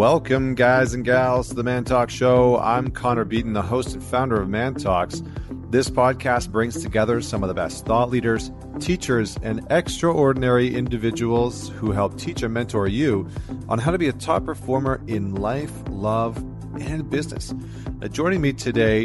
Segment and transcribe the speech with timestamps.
[0.00, 2.56] Welcome, guys and gals, to the Man Talk Show.
[2.56, 5.22] I'm Connor Beaton, the host and founder of Man Talks.
[5.68, 11.92] This podcast brings together some of the best thought leaders, teachers, and extraordinary individuals who
[11.92, 13.28] help teach and mentor you
[13.68, 16.38] on how to be a top performer in life, love,
[16.80, 17.52] and business.
[18.00, 19.02] Uh, joining me today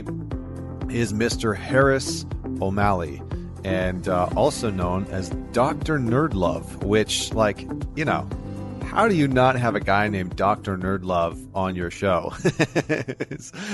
[0.90, 1.58] is Mr.
[1.58, 2.26] Harris
[2.62, 3.22] O'Malley,
[3.66, 6.00] and uh, also known as Dr.
[6.00, 8.30] Nerdlove, which, like, you know,
[8.96, 10.78] how do you not have a guy named Dr.
[10.78, 12.32] Nerdlove on your show?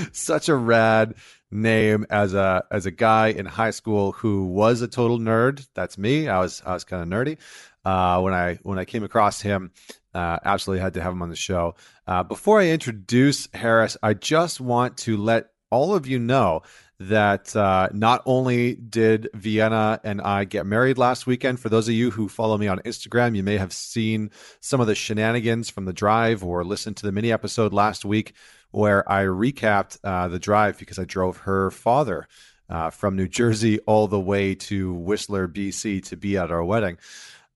[0.11, 1.13] such a rad
[1.51, 5.67] name as a as a guy in high school who was a total nerd.
[5.75, 6.27] That's me.
[6.27, 7.37] I was I was kind of nerdy.
[7.85, 9.71] Uh, when I when I came across him,
[10.15, 11.75] uh, absolutely had to have him on the show.
[12.07, 16.63] Uh, before I introduce Harris, I just want to let all of you know
[17.09, 21.95] that uh, not only did Vienna and I get married last weekend, for those of
[21.95, 25.85] you who follow me on Instagram, you may have seen some of the shenanigans from
[25.85, 28.33] the drive or listened to the mini episode last week
[28.69, 32.27] where I recapped uh, the drive because I drove her father
[32.69, 36.99] uh, from New Jersey all the way to Whistler, BC to be at our wedding.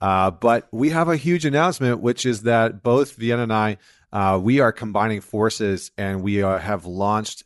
[0.01, 3.77] Uh, but we have a huge announcement, which is that both Vienna and I,
[4.11, 7.43] uh, we are combining forces and we uh, have launched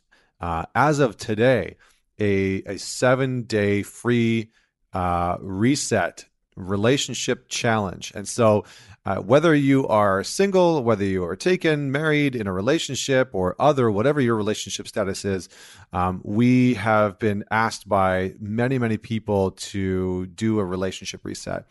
[0.74, 1.76] as of today
[2.20, 4.50] a, a seven day free
[4.92, 6.26] uh, reset
[6.56, 8.12] relationship challenge.
[8.14, 8.64] And so,
[9.06, 13.90] uh, whether you are single, whether you are taken, married, in a relationship, or other,
[13.90, 15.48] whatever your relationship status is,
[15.94, 21.64] um, we have been asked by many, many people to do a relationship reset.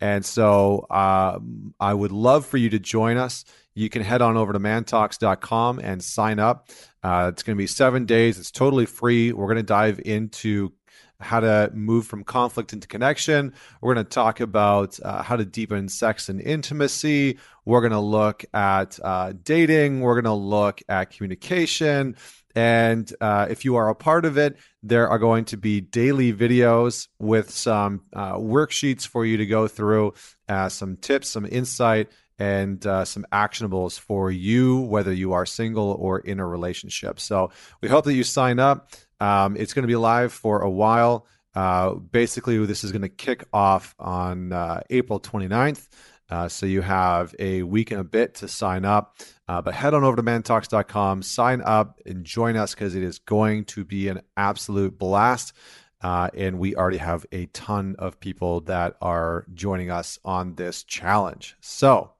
[0.00, 1.38] And so, uh,
[1.80, 3.46] I would love for you to join us.
[3.74, 6.68] You can head on over to mantalks.com and sign up.
[7.04, 8.38] Uh, it's going to be seven days.
[8.38, 9.32] It's totally free.
[9.32, 10.72] We're going to dive into
[11.20, 13.52] how to move from conflict into connection.
[13.80, 17.38] We're going to talk about uh, how to deepen sex and intimacy.
[17.64, 20.00] We're going to look at uh, dating.
[20.00, 22.16] We're going to look at communication.
[22.56, 26.32] And uh, if you are a part of it, there are going to be daily
[26.32, 30.14] videos with some uh, worksheets for you to go through,
[30.48, 35.96] uh, some tips, some insight, and uh, some actionables for you, whether you are single
[36.00, 37.20] or in a relationship.
[37.20, 37.50] So
[37.80, 38.90] we hope that you sign up.
[39.20, 41.26] Um, it's going to be live for a while.
[41.54, 45.88] Uh, basically, this is going to kick off on uh, April 29th.
[46.30, 49.18] Uh, so you have a week and a bit to sign up.
[49.46, 53.18] Uh, but head on over to mantalks.com, sign up, and join us because it is
[53.18, 55.52] going to be an absolute blast.
[56.00, 60.82] Uh, and we already have a ton of people that are joining us on this
[60.82, 61.56] challenge.
[61.60, 62.13] So,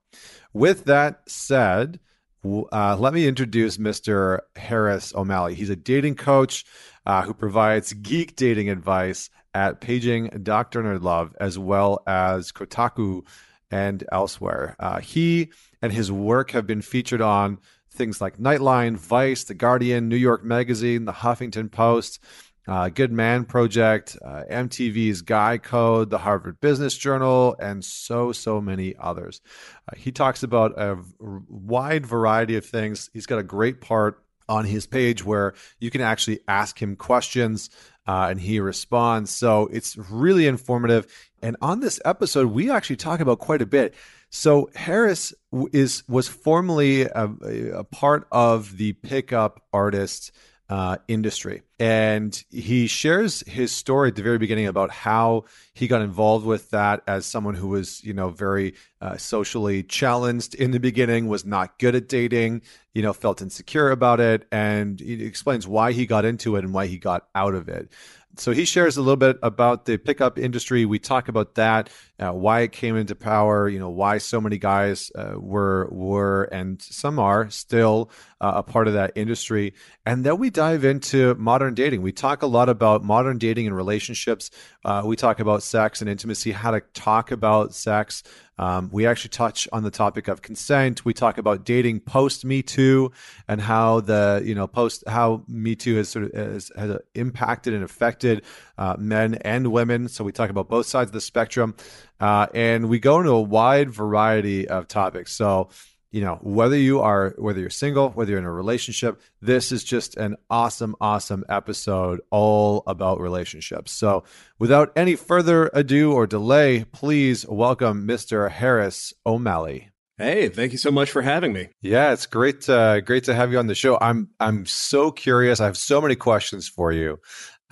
[0.53, 2.01] with that said,
[2.45, 4.41] uh, let me introduce Mr.
[4.57, 5.55] Harris O'Malley.
[5.55, 6.65] He's a dating coach
[7.07, 10.83] uh, who provides geek dating advice at Paging Dr.
[10.83, 13.23] Nerdlove as well as Kotaku
[13.71, 14.77] and elsewhere.
[14.79, 17.59] Uh, he and his work have been featured on
[17.91, 22.21] things like Nightline, Vice, The Guardian, New York Magazine, The Huffington Post,
[22.67, 28.61] uh, Good Man Project, uh, MTV's Guy Code, the Harvard Business Journal, and so, so
[28.61, 29.41] many others.
[29.89, 33.11] Uh, he talks about a wide variety of things.
[33.13, 37.71] He's got a great part on his page where you can actually ask him questions
[38.07, 39.31] uh, and he responds.
[39.31, 41.07] So it's really informative.
[41.43, 43.95] And on this episode, we actually talk about quite a bit.
[44.31, 45.33] So Harris
[45.73, 47.31] is was formerly a,
[47.75, 50.33] a part of the pickup artist
[50.69, 51.63] uh, industry.
[51.79, 55.45] And he shares his story at the very beginning about how
[55.75, 60.55] he got involved with that as someone who was, you know, very uh, socially challenged
[60.55, 62.63] in the beginning, was not good at dating,
[62.95, 64.47] you know, felt insecure about it.
[64.51, 67.91] And he explains why he got into it and why he got out of it
[68.37, 70.85] so he shares a little bit about the pickup industry.
[70.85, 73.69] We talk about that, uh, why it came into power.
[73.69, 78.11] You know, why so many guys uh, were were and some are still
[78.41, 79.75] uh, a part of that industry.
[80.07, 82.03] And then we dive into modern dating.
[82.03, 84.51] We talk a lot about modern dating and relationships.
[84.85, 88.23] Uh, we talk about sex and intimacy, how to talk about sex,
[88.59, 91.05] um, we actually touch on the topic of consent.
[91.05, 93.11] We talk about dating post Me Too
[93.49, 97.75] and how the you know post how Me Too has sort of has, has impacted
[97.75, 98.45] and affected
[98.79, 100.09] uh, men and women.
[100.09, 101.75] So we talk about both sides of the spectrum,
[102.21, 105.33] uh, and we go into a wide variety of topics.
[105.33, 105.71] So
[106.15, 109.83] you know whether you are whether you're single whether you're in a relationship this is
[109.83, 114.23] just an awesome awesome episode all about relationships so
[114.61, 120.93] without any further ado or delay please welcome mr harris o'malley Hey, thank you so
[120.93, 121.71] much for having me.
[121.81, 123.99] Yeah, it's great uh, great to have you on the show.
[124.01, 125.59] I'm I'm so curious.
[125.59, 127.19] I have so many questions for you.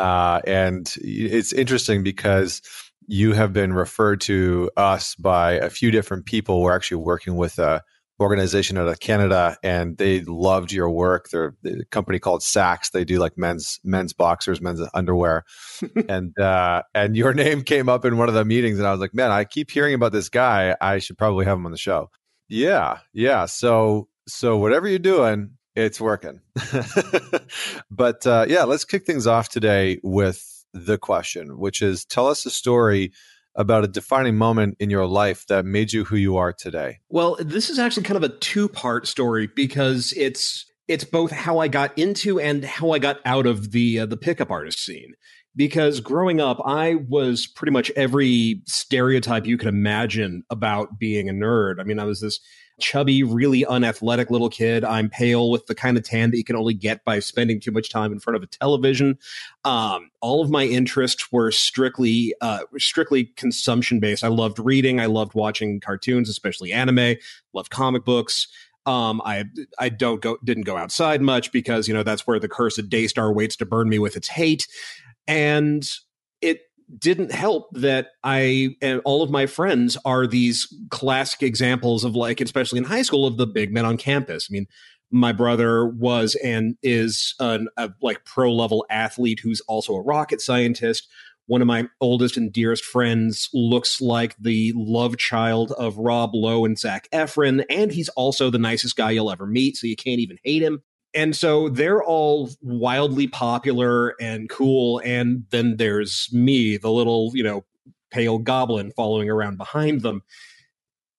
[0.02, 2.60] Uh, and it's interesting because
[3.06, 6.60] you have been referred to us by a few different people.
[6.60, 7.82] We're actually working with a
[8.18, 11.28] organization out of Canada, and they loved your work.
[11.30, 12.90] They're a company called Saxx.
[12.90, 15.44] They do like men's men's boxers, men's underwear,
[16.08, 19.00] and uh, and your name came up in one of the meetings, and I was
[19.00, 20.76] like, man, I keep hearing about this guy.
[20.80, 22.10] I should probably have him on the show.
[22.48, 23.46] Yeah, yeah.
[23.46, 26.40] So so whatever you're doing, it's working.
[27.90, 32.46] but uh, yeah, let's kick things off today with the question, which is tell us
[32.46, 33.12] a story
[33.54, 37.00] about a defining moment in your life that made you who you are today.
[37.10, 41.68] Well, this is actually kind of a two-part story because it's it's both how I
[41.68, 45.14] got into and how I got out of the uh, the pickup artist scene.
[45.54, 51.32] Because growing up, I was pretty much every stereotype you could imagine about being a
[51.32, 51.78] nerd.
[51.78, 52.40] I mean, I was this
[52.80, 54.84] chubby, really unathletic little kid.
[54.84, 57.70] I'm pale with the kind of tan that you can only get by spending too
[57.70, 59.18] much time in front of a television.
[59.64, 64.24] Um, all of my interests were strictly uh, strictly consumption based.
[64.24, 65.00] I loved reading.
[65.00, 67.16] I loved watching cartoons, especially anime.
[67.52, 68.48] Loved comic books.
[68.84, 69.44] Um, I
[69.78, 73.32] I don't go didn't go outside much because you know that's where the cursed Daystar
[73.32, 74.66] waits to burn me with its hate,
[75.26, 75.88] and
[76.40, 76.60] it
[76.98, 82.40] didn't help that I and all of my friends are these classic examples of like,
[82.40, 84.48] especially in high school, of the big men on campus.
[84.50, 84.66] I mean,
[85.10, 90.40] my brother was and is an, a like pro level athlete who's also a rocket
[90.40, 91.08] scientist.
[91.46, 96.64] One of my oldest and dearest friends looks like the love child of Rob Lowe
[96.64, 100.20] and Zac Efron, and he's also the nicest guy you'll ever meet, so you can't
[100.20, 100.82] even hate him
[101.14, 105.00] and so they're all wildly popular and cool.
[105.04, 107.64] And then there's me the little you know
[108.10, 110.22] pale goblin following around behind them.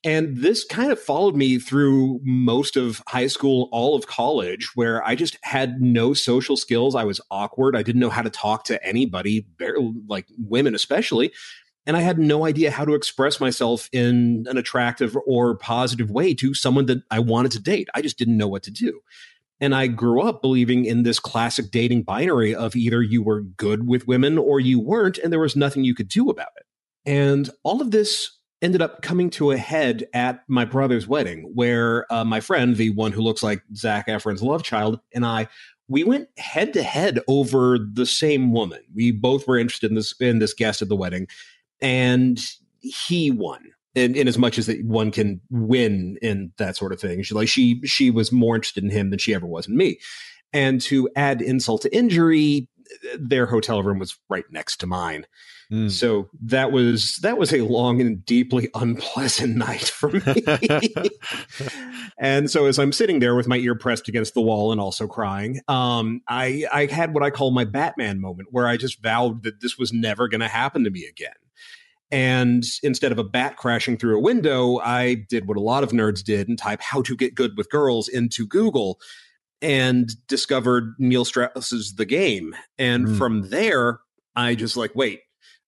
[0.05, 5.01] And this kind of followed me through most of high school all of college where
[5.07, 6.93] i just had no social skills.
[6.93, 7.75] I was awkward.
[7.75, 9.45] I didn't know how to talk to anybody
[10.07, 11.31] like women especially.
[11.85, 16.33] And I had no idea how to express myself in an attractive or positive way
[16.35, 17.89] to someone that I wanted to date.
[17.93, 19.01] I just didn't know what to do.
[19.59, 23.87] And I grew up believing in this classic dating binary of either you were good
[23.87, 26.65] with women or you weren't, and there was nothing you could do about it.
[27.05, 32.11] And all of this ended up coming to a head at my brother's wedding, where
[32.11, 35.47] uh, my friend, the one who looks like Zac Efron's love child, and I,
[35.87, 38.79] we went head to head over the same woman.
[38.93, 41.27] We both were interested in this in this guest at the wedding,
[41.81, 42.39] and
[42.79, 46.99] he won in, in as much as that one can win in that sort of
[46.99, 47.23] thing.
[47.23, 49.99] She like she she was more interested in him than she ever was in me.
[50.51, 52.69] And to add insult to injury,
[53.17, 55.25] their hotel room was right next to mine.
[55.71, 55.89] Mm.
[55.89, 60.43] So that was that was a long and deeply unpleasant night for me.
[62.17, 65.07] and so as I'm sitting there with my ear pressed against the wall and also
[65.07, 69.43] crying, um, I I had what I call my Batman moment where I just vowed
[69.43, 71.33] that this was never going to happen to me again.
[72.13, 75.89] And instead of a bat crashing through a window, I did what a lot of
[75.89, 78.99] nerds did and type how to get good with girls into Google
[79.63, 82.55] and discovered Neil Strauss's The Game.
[82.77, 83.17] And mm.
[83.17, 83.99] from there,
[84.35, 85.21] I just like, wait,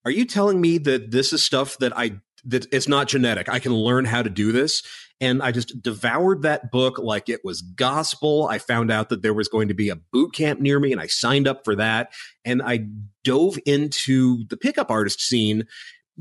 [0.06, 3.50] are you telling me that this is stuff that I that it's not genetic.
[3.50, 4.84] I can learn how to do this.
[5.22, 8.48] And I just devoured that book like it was gospel.
[8.48, 11.02] I found out that there was going to be a boot camp near me and
[11.02, 12.12] I signed up for that.
[12.44, 12.86] And I
[13.24, 15.66] dove into the pickup artist scene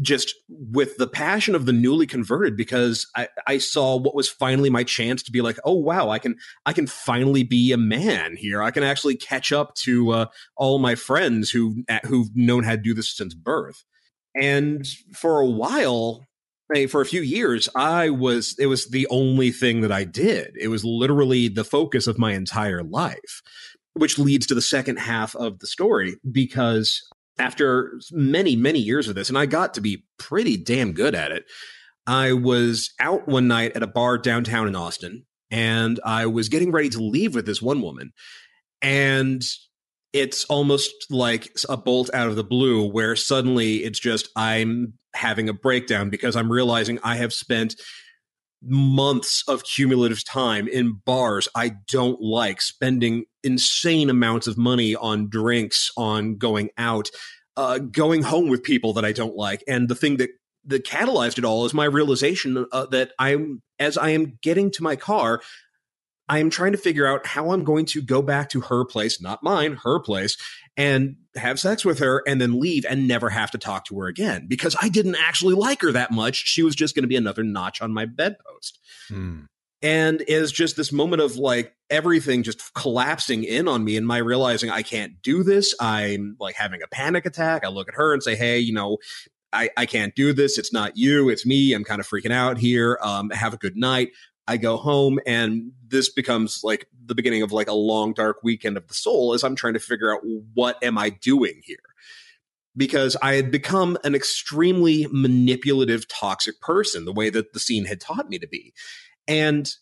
[0.00, 4.70] just with the passion of the newly converted because I, I saw what was finally
[4.70, 6.36] my chance to be like oh wow i can
[6.66, 8.62] i can finally be a man here.
[8.62, 12.76] I can actually catch up to uh, all my friends who who've known how to
[12.76, 13.84] do this since birth.
[14.34, 16.24] And for a while
[16.88, 20.56] for a few years i was it was the only thing that i did.
[20.60, 23.42] It was literally the focus of my entire life
[23.94, 27.00] which leads to the second half of the story because
[27.38, 31.32] after many, many years of this, and I got to be pretty damn good at
[31.32, 31.44] it.
[32.06, 36.70] I was out one night at a bar downtown in Austin, and I was getting
[36.70, 38.12] ready to leave with this one woman.
[38.82, 39.42] And
[40.12, 45.48] it's almost like a bolt out of the blue where suddenly it's just I'm having
[45.48, 47.76] a breakdown because I'm realizing I have spent
[48.66, 55.28] months of cumulative time in bars I don't like, spending insane amounts of money on
[55.28, 57.10] drinks, on going out,
[57.56, 59.62] uh, going home with people that I don't like.
[59.68, 60.30] And the thing that
[60.66, 64.82] that catalyzed it all is my realization uh, that I'm as I am getting to
[64.82, 65.42] my car,
[66.28, 69.20] I am trying to figure out how I'm going to go back to her place,
[69.20, 70.36] not mine, her place,
[70.76, 74.06] and have sex with her and then leave and never have to talk to her
[74.06, 76.36] again because I didn't actually like her that much.
[76.36, 78.78] She was just going to be another notch on my bedpost.
[79.08, 79.40] Hmm.
[79.82, 84.16] And is just this moment of like everything just collapsing in on me and my
[84.16, 85.74] realizing I can't do this.
[85.78, 87.64] I'm like having a panic attack.
[87.64, 88.96] I look at her and say, Hey, you know,
[89.52, 90.58] I, I can't do this.
[90.58, 91.28] It's not you.
[91.28, 91.74] It's me.
[91.74, 92.98] I'm kind of freaking out here.
[93.02, 94.10] Um, have a good night
[94.46, 98.76] I go home and this becomes like the beginning of like a long dark weekend
[98.76, 100.20] of the soul as I'm trying to figure out
[100.54, 101.78] what am I doing here?
[102.76, 108.00] Because I had become an extremely manipulative, toxic person, the way that the scene had
[108.00, 108.74] taught me to be.
[109.28, 109.72] And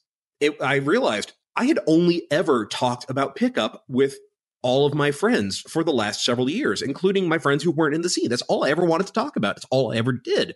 [0.41, 4.17] it, I realized I had only ever talked about pickup with
[4.63, 8.03] all of my friends for the last several years, including my friends who weren't in
[8.03, 8.29] the scene.
[8.29, 9.57] That's all I ever wanted to talk about.
[9.57, 10.55] It's all I ever did.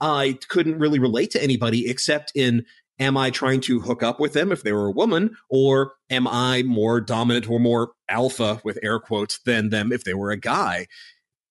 [0.00, 2.64] I couldn't really relate to anybody except in
[2.98, 6.26] am I trying to hook up with them if they were a woman, or am
[6.26, 10.36] I more dominant or more alpha with air quotes than them if they were a
[10.36, 10.86] guy?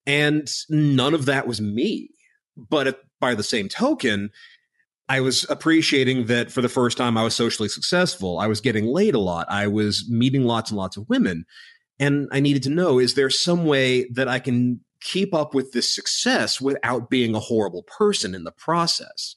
[0.05, 2.09] And none of that was me.
[2.55, 4.31] But by the same token,
[5.09, 8.39] I was appreciating that for the first time I was socially successful.
[8.39, 9.47] I was getting laid a lot.
[9.49, 11.45] I was meeting lots and lots of women.
[11.99, 15.71] And I needed to know is there some way that I can keep up with
[15.71, 19.35] this success without being a horrible person in the process?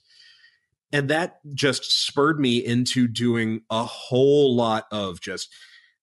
[0.93, 5.53] And that just spurred me into doing a whole lot of just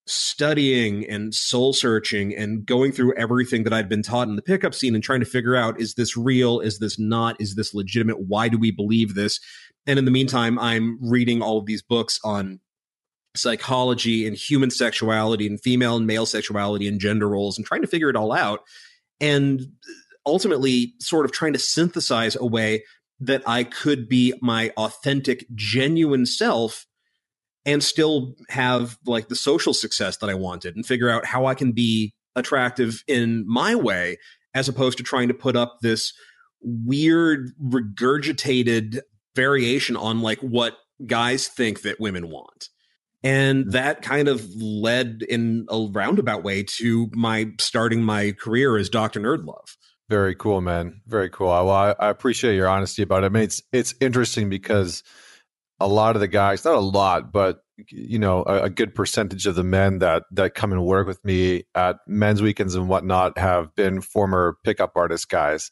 [0.08, 4.74] studying and soul searching and going through everything that I'd been taught in the pickup
[4.74, 6.62] scene and trying to figure out is this real?
[6.62, 7.39] Is this not?
[7.41, 8.22] Is this legitimate?
[8.22, 9.39] Why do we believe this?
[9.86, 12.62] And in the meantime, I'm reading all of these books on
[13.36, 17.88] psychology and human sexuality and female and male sexuality and gender roles and trying to
[17.88, 18.62] figure it all out.
[19.20, 19.62] And
[20.25, 22.84] ultimately, sort of trying to synthesize a way
[23.19, 26.86] that I could be my authentic, genuine self
[27.65, 31.55] and still have like the social success that I wanted and figure out how I
[31.55, 34.17] can be attractive in my way
[34.53, 36.13] as opposed to trying to put up this
[36.62, 39.00] weird regurgitated
[39.36, 42.69] variation on like what guys think that women want.
[43.24, 43.71] And mm.
[43.71, 49.19] that kind of led in a roundabout way to my starting my career as Dr.
[49.19, 49.75] Nerdlove.
[50.10, 51.02] Very cool, man.
[51.06, 51.48] Very cool.
[51.48, 53.28] Well, I, I appreciate your honesty about it.
[53.28, 55.04] I mean, it's it's interesting because
[55.80, 57.60] a lot of the guys, not a lot, but
[57.90, 61.24] you know, a, a, good percentage of the men that that come and work with
[61.24, 65.70] me at men's weekends and whatnot have been former pickup artist guys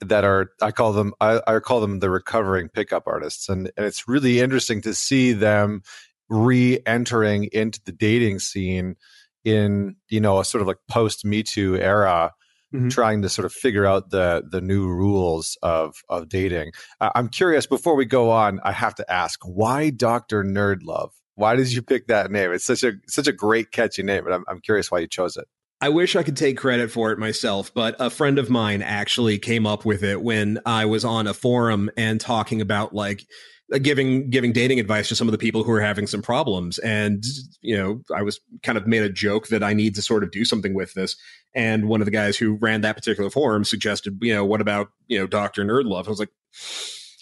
[0.00, 3.86] that are I call them I, I call them the recovering pickup artists, and, and
[3.86, 5.82] it's really interesting to see them
[6.28, 8.96] re-entering into the dating scene
[9.44, 12.32] in you know a sort of like post Me Too era
[12.74, 12.88] mm-hmm.
[12.88, 16.72] trying to sort of figure out the the new rules of of dating.
[17.00, 17.66] Uh, I'm curious.
[17.66, 21.10] Before we go on, I have to ask why Doctor Nerdlove.
[21.34, 22.52] Why did you pick that name?
[22.52, 25.36] It's such a such a great catchy name, but I'm I'm curious why you chose
[25.36, 25.46] it.
[25.80, 29.38] I wish I could take credit for it myself, but a friend of mine actually
[29.38, 33.24] came up with it when I was on a forum and talking about like
[33.70, 36.78] Uh, giving giving dating advice to some of the people who are having some problems.
[36.78, 37.22] And
[37.60, 40.30] you know i was kind of made a joke that i need to sort of
[40.30, 41.16] do something with this.
[41.54, 44.88] And one of the guys who ran that particular forum suggested you know what about
[45.06, 46.30] you know dr nerdlove i was like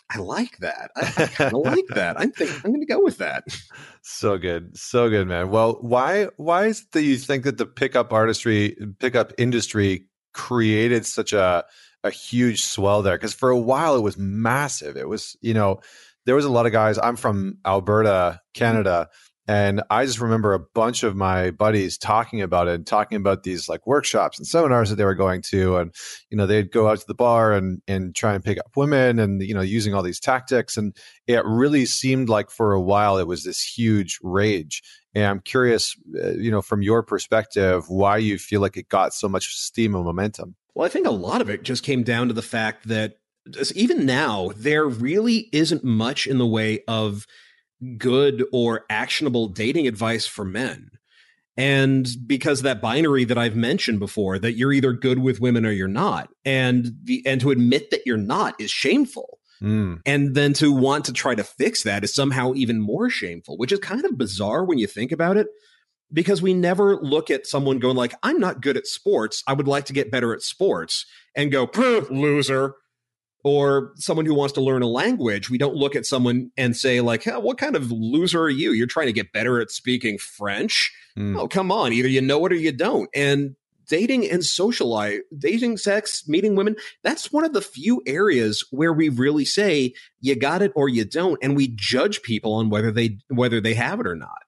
[0.08, 0.92] i like that.
[0.94, 2.20] I, I kind of like that.
[2.20, 3.42] I'm think i'm going to go with that.
[4.02, 4.78] So good.
[4.78, 5.50] So good man.
[5.50, 11.04] Well why why is it that you think that the pickup artistry pickup industry created
[11.06, 11.64] such a
[12.04, 13.16] a huge swell there?
[13.16, 14.96] Because for a while it was massive.
[14.96, 15.80] It was you know
[16.26, 16.98] there was a lot of guys.
[16.98, 19.08] I'm from Alberta, Canada,
[19.48, 23.44] and I just remember a bunch of my buddies talking about it and talking about
[23.44, 25.76] these like workshops and seminars that they were going to.
[25.76, 25.94] And,
[26.30, 29.20] you know, they'd go out to the bar and, and try and pick up women
[29.20, 30.76] and, you know, using all these tactics.
[30.76, 30.96] And
[31.28, 34.82] it really seemed like for a while it was this huge rage.
[35.14, 39.14] And I'm curious, uh, you know, from your perspective, why you feel like it got
[39.14, 40.56] so much steam and momentum.
[40.74, 43.18] Well, I think a lot of it just came down to the fact that
[43.74, 47.26] even now, there really isn't much in the way of
[47.98, 50.90] good or actionable dating advice for men.
[51.56, 55.70] And because that binary that I've mentioned before, that you're either good with women or
[55.70, 56.28] you're not.
[56.44, 59.38] And the and to admit that you're not is shameful.
[59.62, 60.00] Mm.
[60.04, 63.72] And then to want to try to fix that is somehow even more shameful, which
[63.72, 65.46] is kind of bizarre when you think about it.
[66.12, 69.42] Because we never look at someone going like, I'm not good at sports.
[69.46, 71.68] I would like to get better at sports and go,
[72.10, 72.74] loser
[73.46, 77.00] or someone who wants to learn a language, we don't look at someone and say
[77.00, 78.72] like, hey, "What kind of loser are you?
[78.72, 81.38] You're trying to get better at speaking French." Mm.
[81.38, 81.92] Oh, come on!
[81.92, 83.08] Either you know it or you don't.
[83.14, 83.54] And
[83.86, 86.74] dating and social life, dating, sex, meeting women,
[87.04, 91.04] that's one of the few areas where we really say you got it or you
[91.04, 94.42] don't, and we judge people on whether they whether they have it or not.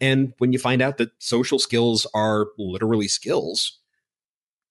[0.00, 3.80] And when you find out that social skills are literally skills,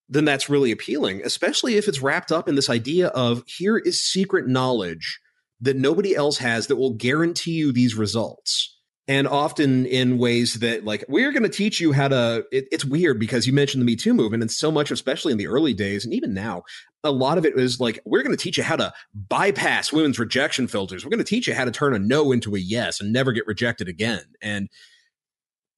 [0.10, 4.04] then that's really appealing, especially if it's wrapped up in this idea of here is
[4.04, 5.20] secret knowledge
[5.60, 8.78] that nobody else has that will guarantee you these results.
[9.08, 12.86] and often in ways that like we're going to teach you how to it, it's
[12.86, 15.74] weird because you mentioned the me too movement and so much especially in the early
[15.74, 16.62] days and even now
[17.04, 18.92] a lot of it is like we're going to teach you how to
[19.30, 22.56] bypass women's rejection filters we're going to teach you how to turn a no into
[22.56, 24.68] a yes and never get rejected again and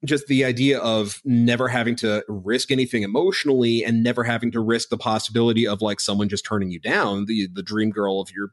[0.06, 4.90] just the idea of never having to risk anything emotionally and never having to risk
[4.90, 8.52] the possibility of like someone just turning you down the the dream girl of your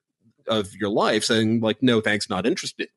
[0.48, 2.88] of your life saying like no thanks not interested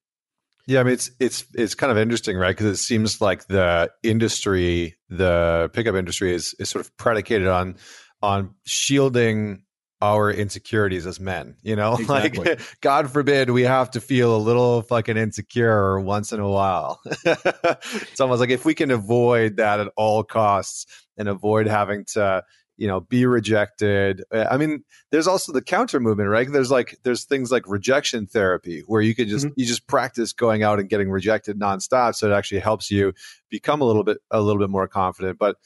[0.69, 2.55] yeah, I mean it's it's it's kind of interesting, right?
[2.55, 7.77] Because it seems like the industry, the pickup industry, is is sort of predicated on
[8.21, 9.63] on shielding
[10.01, 11.55] our insecurities as men.
[11.61, 12.45] You know, exactly.
[12.45, 16.99] like God forbid we have to feel a little fucking insecure once in a while.
[17.05, 20.85] it's almost like if we can avoid that at all costs
[21.17, 22.43] and avoid having to
[22.77, 27.25] you know be rejected i mean there's also the counter movement right there's like there's
[27.25, 29.53] things like rejection therapy where you could just mm-hmm.
[29.57, 33.11] you just practice going out and getting rejected nonstop so it actually helps you
[33.49, 35.57] become a little bit a little bit more confident but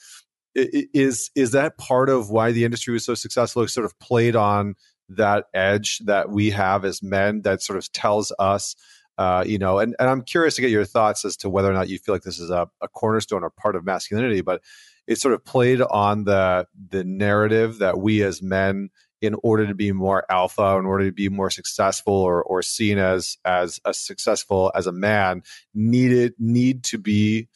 [0.55, 3.63] is is that part of why the industry was so successful?
[3.63, 4.75] It sort of played on
[5.09, 8.75] that edge that we have as men that sort of tells us
[9.17, 11.73] uh, you know and, and i'm curious to get your thoughts as to whether or
[11.73, 14.61] not you feel like this is a, a cornerstone or part of masculinity but
[15.07, 18.89] it sort of played on the the narrative that we as men
[19.21, 22.97] in order to be more alpha in order to be more successful or or seen
[22.97, 25.43] as as a successful as a man
[25.75, 27.47] needed need to be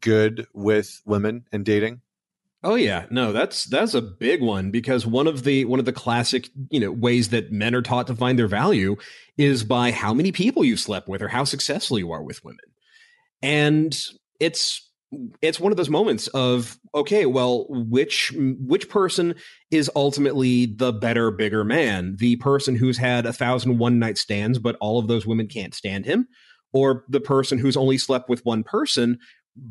[0.00, 2.00] good with women and dating
[2.64, 5.92] Oh yeah, no, that's that's a big one because one of the one of the
[5.92, 8.96] classic, you know, ways that men are taught to find their value
[9.36, 12.64] is by how many people you've slept with or how successful you are with women.
[13.42, 13.94] And
[14.40, 14.90] it's
[15.42, 19.34] it's one of those moments of okay well which which person
[19.70, 22.16] is ultimately the better bigger man?
[22.18, 25.74] The person who's had a thousand one night stands but all of those women can't
[25.74, 26.26] stand him?
[26.72, 29.18] Or the person who's only slept with one person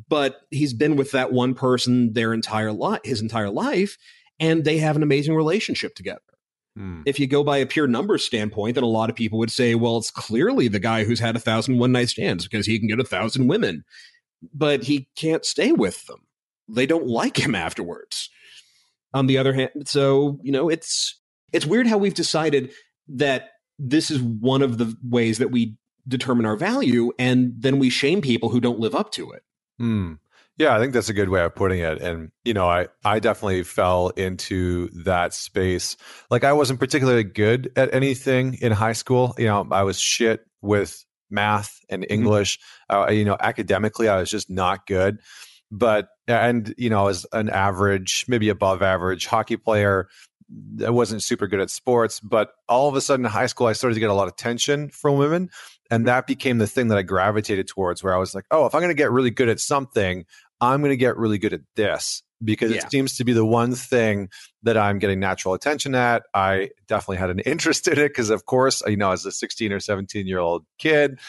[0.08, 3.98] but he's been with that one person their entire life his entire life
[4.40, 6.22] and they have an amazing relationship together
[6.78, 7.02] hmm.
[7.06, 9.76] if you go by a pure numbers standpoint then a lot of people would say
[9.76, 12.88] well it's clearly the guy who's had a thousand one night stands because he can
[12.88, 13.84] get a thousand women
[14.54, 16.26] but he can't stay with them.
[16.68, 18.30] They don't like him afterwards.
[19.14, 21.20] On the other hand, so, you know, it's
[21.52, 22.74] it's weird how we've decided
[23.10, 25.76] that this is one of the ways that we
[26.08, 29.44] determine our value and then we shame people who don't live up to it.
[29.78, 30.14] Hmm.
[30.58, 32.00] Yeah, I think that's a good way of putting it.
[32.00, 35.98] And, you know, I, I definitely fell into that space.
[36.30, 39.34] Like, I wasn't particularly good at anything in high school.
[39.40, 42.14] You know, I was shit with math and mm-hmm.
[42.14, 42.60] English.
[42.92, 43.02] Mm-hmm.
[43.02, 45.20] Uh, you know, academically, I was just not good.
[45.72, 50.08] But and you know, as an average, maybe above average hockey player,
[50.86, 52.20] I wasn't super good at sports.
[52.20, 54.34] But all of a sudden, in high school, I started to get a lot of
[54.34, 55.50] attention from women,
[55.90, 56.08] and mm-hmm.
[56.08, 58.04] that became the thing that I gravitated towards.
[58.04, 60.26] Where I was like, oh, if I'm going to get really good at something,
[60.62, 62.78] I'm going to get really good at this because yeah.
[62.78, 64.30] it seems to be the one thing
[64.64, 66.24] that I'm getting natural attention at.
[66.34, 69.72] I definitely had an interest in it because, of course, you know, as a 16
[69.72, 71.20] or 17 year old kid,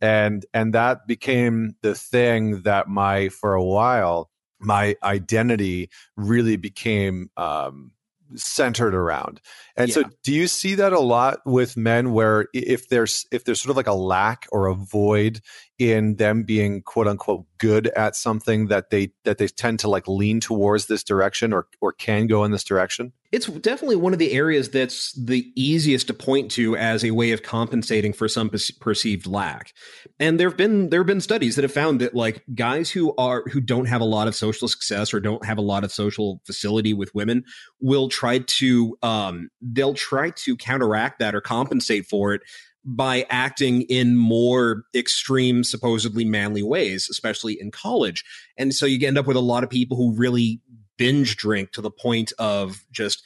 [0.00, 4.30] and and that became the thing that my for a while
[4.64, 7.92] my identity really became um,
[8.34, 9.40] centered around.
[9.76, 9.94] And yeah.
[9.94, 13.70] so do you see that a lot with men where if there's if there's sort
[13.70, 15.40] of like a lack or a void
[15.78, 20.06] in them being quote unquote good at something that they that they tend to like
[20.06, 23.12] lean towards this direction or or can go in this direction?
[23.32, 27.32] It's definitely one of the areas that's the easiest to point to as a way
[27.32, 29.72] of compensating for some perceived lack.
[30.20, 33.60] And there've been there've been studies that have found that like guys who are who
[33.60, 36.94] don't have a lot of social success or don't have a lot of social facility
[36.94, 37.44] with women
[37.80, 42.42] will try to um they'll try to counteract that or compensate for it
[42.84, 48.24] by acting in more extreme, supposedly manly ways, especially in college.
[48.58, 50.60] And so you end up with a lot of people who really
[50.96, 53.22] binge drink to the point of just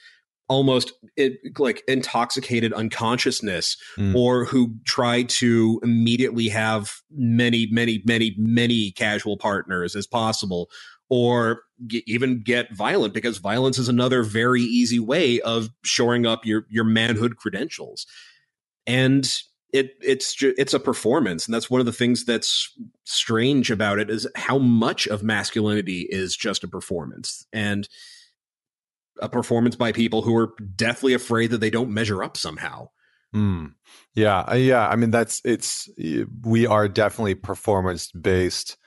[0.49, 4.15] almost it, like intoxicated unconsciousness mm.
[4.15, 10.71] or who try to immediately have many many many many casual partners as possible
[11.11, 16.47] or get, even get violent because violence is another very easy way of shoring up
[16.47, 18.07] your your manhood credentials
[18.89, 22.73] and it it's ju- it's a performance and that's one of the things that's
[23.05, 27.89] strange about it is how much of masculinity is just a performance and
[29.21, 32.89] a performance by people who are deathly afraid that they don't measure up somehow
[33.35, 33.71] mm.
[34.15, 35.89] yeah uh, yeah i mean that's it's
[36.43, 38.79] we are definitely performance based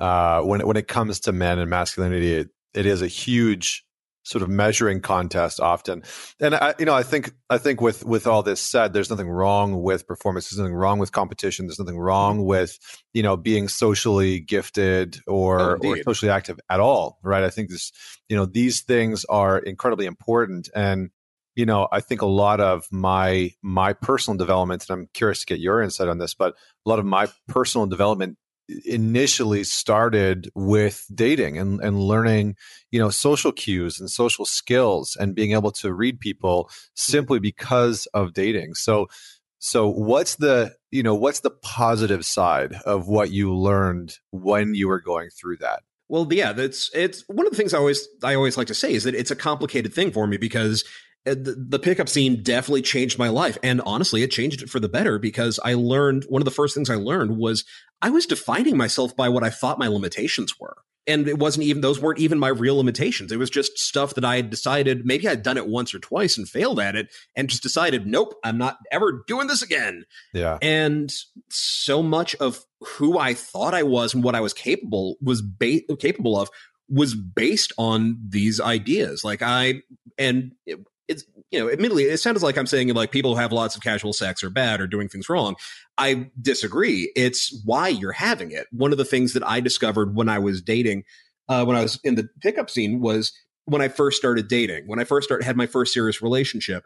[0.00, 3.84] uh when when it comes to men and masculinity it, it is a huge
[4.24, 6.02] sort of measuring contest often.
[6.40, 9.28] And I, you know, I think I think with with all this said, there's nothing
[9.28, 10.50] wrong with performance.
[10.50, 11.66] There's nothing wrong with competition.
[11.66, 12.46] There's nothing wrong mm-hmm.
[12.46, 12.78] with
[13.12, 17.18] you know being socially gifted or oh, or socially active at all.
[17.22, 17.44] Right?
[17.44, 17.92] I think this,
[18.28, 21.10] you know, these things are incredibly important and.
[21.54, 25.44] You know, I think a lot of my my personal development, and I'm curious to
[25.44, 28.38] get your insight on this, but a lot of my personal development
[28.84, 32.56] initially started with dating and, and learning
[32.90, 36.86] you know social cues and social skills and being able to read people mm-hmm.
[36.94, 38.74] simply because of dating.
[38.74, 39.08] So
[39.58, 44.88] so what's the you know what's the positive side of what you learned when you
[44.88, 45.82] were going through that?
[46.08, 48.92] Well yeah that's it's one of the things i always i always like to say
[48.92, 50.84] is that it's a complicated thing for me because
[51.24, 53.56] Uh, the pickup scene definitely changed my life.
[53.62, 56.74] And honestly, it changed it for the better because I learned one of the first
[56.74, 57.64] things I learned was
[58.00, 60.76] I was defining myself by what I thought my limitations were.
[61.06, 63.32] And it wasn't even, those weren't even my real limitations.
[63.32, 66.38] It was just stuff that I had decided maybe I'd done it once or twice
[66.38, 70.04] and failed at it and just decided, nope, I'm not ever doing this again.
[70.32, 70.58] Yeah.
[70.62, 71.12] And
[71.50, 75.82] so much of who I thought I was and what I was capable was ba-
[75.98, 76.50] capable of
[76.88, 79.24] was based on these ideas.
[79.24, 79.82] Like I,
[80.18, 80.52] and
[81.12, 83.82] it's you know admittedly it sounds like i'm saying like people who have lots of
[83.82, 85.54] casual sex are bad or doing things wrong
[85.98, 90.28] i disagree it's why you're having it one of the things that i discovered when
[90.28, 91.04] i was dating
[91.48, 93.32] uh, when i was in the pickup scene was
[93.66, 96.84] when i first started dating when i first started had my first serious relationship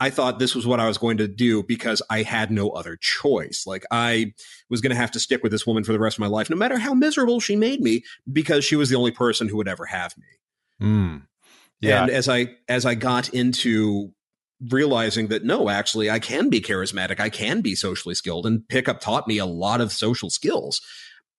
[0.00, 2.96] I thought this was what I was going to do because I had no other
[2.96, 3.64] choice.
[3.66, 4.32] Like I
[4.70, 6.48] was going to have to stick with this woman for the rest of my life,
[6.48, 9.66] no matter how miserable she made me, because she was the only person who would
[9.66, 10.24] ever have me.
[10.80, 11.22] Mm.
[11.80, 12.02] Yeah.
[12.02, 14.12] And as I as I got into
[14.70, 19.00] realizing that no, actually, I can be charismatic, I can be socially skilled, and pickup
[19.00, 20.80] taught me a lot of social skills.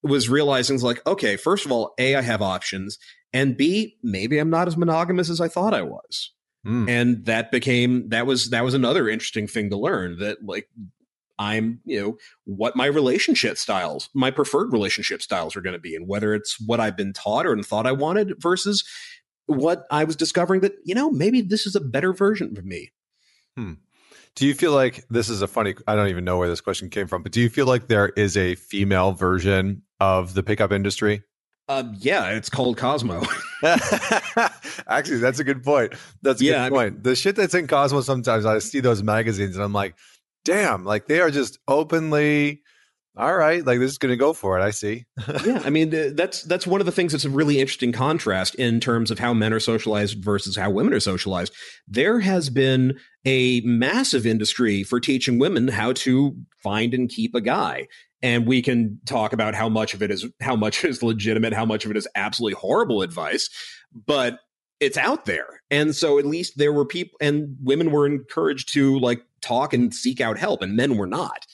[0.02, 2.98] Was realizing like, okay, first of all, A, I have options,
[3.34, 6.32] and B, maybe I'm not as monogamous as I thought I was.
[6.66, 6.90] Mm.
[6.90, 10.70] And that became that was that was another interesting thing to learn that like
[11.38, 15.96] I'm, you know, what my relationship styles, my preferred relationship styles are going to be,
[15.96, 18.84] and whether it's what I've been taught or thought I wanted versus
[19.50, 22.92] what I was discovering that, you know, maybe this is a better version of me.
[23.58, 23.74] Hmm.
[24.36, 25.76] Do you feel like this is a funny?
[25.88, 28.10] I don't even know where this question came from, but do you feel like there
[28.10, 31.24] is a female version of the pickup industry?
[31.68, 33.22] Uh, yeah, it's called Cosmo.
[34.88, 35.94] Actually, that's a good point.
[36.22, 36.88] That's a yeah, good point.
[36.88, 39.96] I mean, the shit that's in Cosmo sometimes I see those magazines and I'm like,
[40.46, 42.62] damn, like they are just openly
[43.18, 44.62] all right, like this is going to go for it.
[44.62, 45.06] I see.
[45.46, 48.80] yeah, I mean that's that's one of the things that's a really interesting contrast in
[48.80, 51.54] terms of how men are socialized versus how women are socialized.
[51.88, 57.42] There has been a massive industry for teaching women how to find and keep a
[57.42, 57.88] guy.
[58.22, 61.66] And we can talk about how much of it is how much is legitimate, how
[61.66, 63.50] much of it is absolutely horrible advice,
[63.94, 64.40] but
[64.80, 65.62] it's out there.
[65.70, 69.94] And so at least there were people and women were encouraged to like talk and
[69.94, 71.46] seek out help and men were not.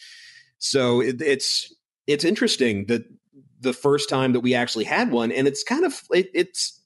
[0.60, 1.74] So it, it's
[2.08, 3.04] it's interesting that
[3.60, 6.82] the first time that we actually had one, and it's kind of it, it's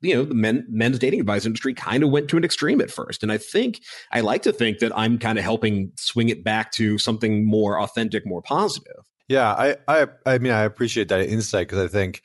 [0.00, 2.90] you know the men, men's dating advice industry kind of went to an extreme at
[2.90, 3.80] first, and I think
[4.12, 7.80] I like to think that I'm kind of helping swing it back to something more
[7.80, 9.04] authentic, more positive.
[9.28, 12.22] Yeah, I I I mean I appreciate that insight because I think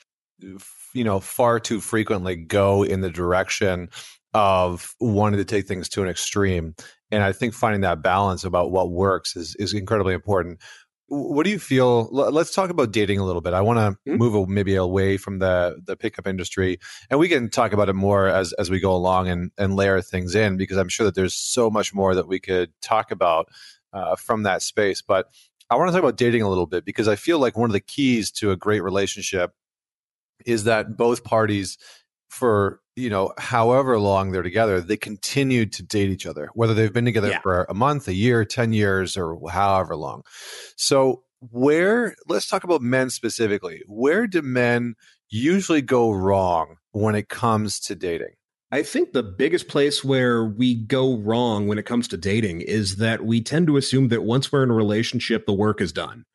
[0.93, 3.89] you know far too frequently go in the direction
[4.33, 6.75] of wanting to take things to an extreme.
[7.11, 10.59] And i think finding that balance about what works is is incredibly important
[11.07, 14.17] what do you feel let's talk about dating a little bit i want to mm-hmm.
[14.17, 18.27] move maybe away from the the pickup industry and we can talk about it more
[18.27, 21.35] as as we go along and and layer things in because i'm sure that there's
[21.35, 23.47] so much more that we could talk about
[23.93, 25.27] uh, from that space but
[25.69, 27.73] i want to talk about dating a little bit because i feel like one of
[27.73, 29.51] the keys to a great relationship
[30.45, 31.77] is that both parties
[32.29, 36.93] for you know however long they're together they continue to date each other whether they've
[36.93, 37.41] been together yeah.
[37.41, 40.23] for a month a year 10 years or however long.
[40.77, 43.81] So where let's talk about men specifically.
[43.87, 44.95] Where do men
[45.29, 48.35] usually go wrong when it comes to dating?
[48.71, 52.97] I think the biggest place where we go wrong when it comes to dating is
[52.97, 56.25] that we tend to assume that once we're in a relationship, the work is done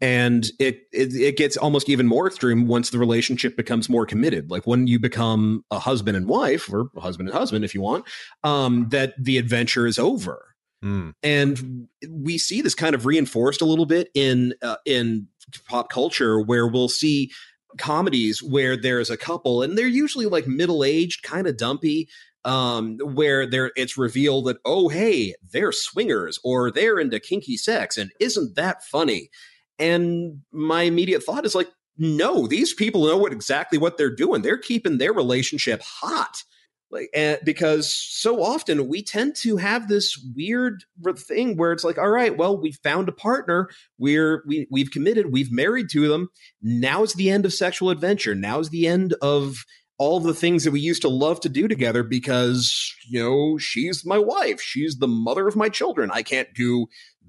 [0.00, 4.50] and it, it, it gets almost even more extreme once the relationship becomes more committed.
[4.50, 8.04] Like when you become a husband and wife or husband and husband if you want
[8.42, 10.54] um, that the adventure is over.
[10.84, 11.14] Mm.
[11.22, 15.28] and we see this kind of reinforced a little bit in uh, in
[15.66, 17.30] pop culture where we'll see
[17.78, 22.06] comedies where there's a couple and they're usually like middle-aged kind of dumpy
[22.44, 27.96] um, where there it's revealed that oh hey they're swingers or they're into kinky sex
[27.96, 29.30] and isn't that funny
[29.78, 34.42] and my immediate thought is like, no, these people know what exactly what they're doing.
[34.42, 36.42] They're keeping their relationship hot.
[36.90, 40.84] like and because so often we tend to have this weird
[41.16, 43.68] thing where it's like all right well we found a partner.
[43.98, 45.32] We're we, we've committed.
[45.32, 46.30] We've married to them.
[46.62, 48.34] Now is the end of sexual adventure.
[48.34, 49.64] Now is the end of
[49.96, 54.04] all the things that we used to love to do together because you know she's
[54.04, 54.60] my wife.
[54.60, 56.10] She's the mother of my children.
[56.12, 56.86] I can't do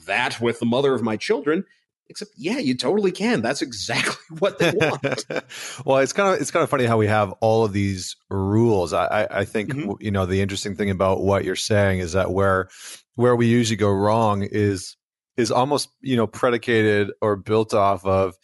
[0.07, 1.65] that with the mother of my children
[2.07, 3.41] Except, yeah, you totally can.
[3.41, 5.25] That's exactly what they want.
[5.85, 8.93] well, it's kind of it's kind of funny how we have all of these rules.
[8.93, 9.91] I I, I think mm-hmm.
[9.99, 12.69] you know the interesting thing about what you're saying is that where
[13.15, 14.95] where we usually go wrong is
[15.37, 18.35] is almost you know predicated or built off of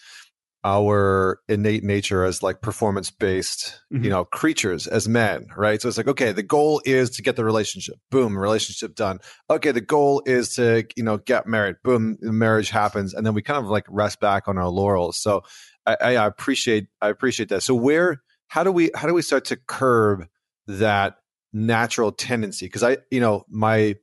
[0.64, 4.04] our innate nature as like performance based mm-hmm.
[4.04, 5.82] you know creatures as men right?
[5.82, 7.96] So it's like okay the goal is to get the relationship.
[8.10, 9.20] Boom relationship done.
[9.50, 11.78] Okay the goal is to you know get married.
[11.84, 15.18] Boom the marriage happens and then we kind of like rest back on our laurels.
[15.18, 15.42] So
[15.86, 17.64] I, I appreciate i appreciate that.
[17.64, 20.28] So where how do we how do we start to curb
[20.68, 21.16] that
[21.54, 22.66] natural tendency?
[22.68, 23.96] Because i you know my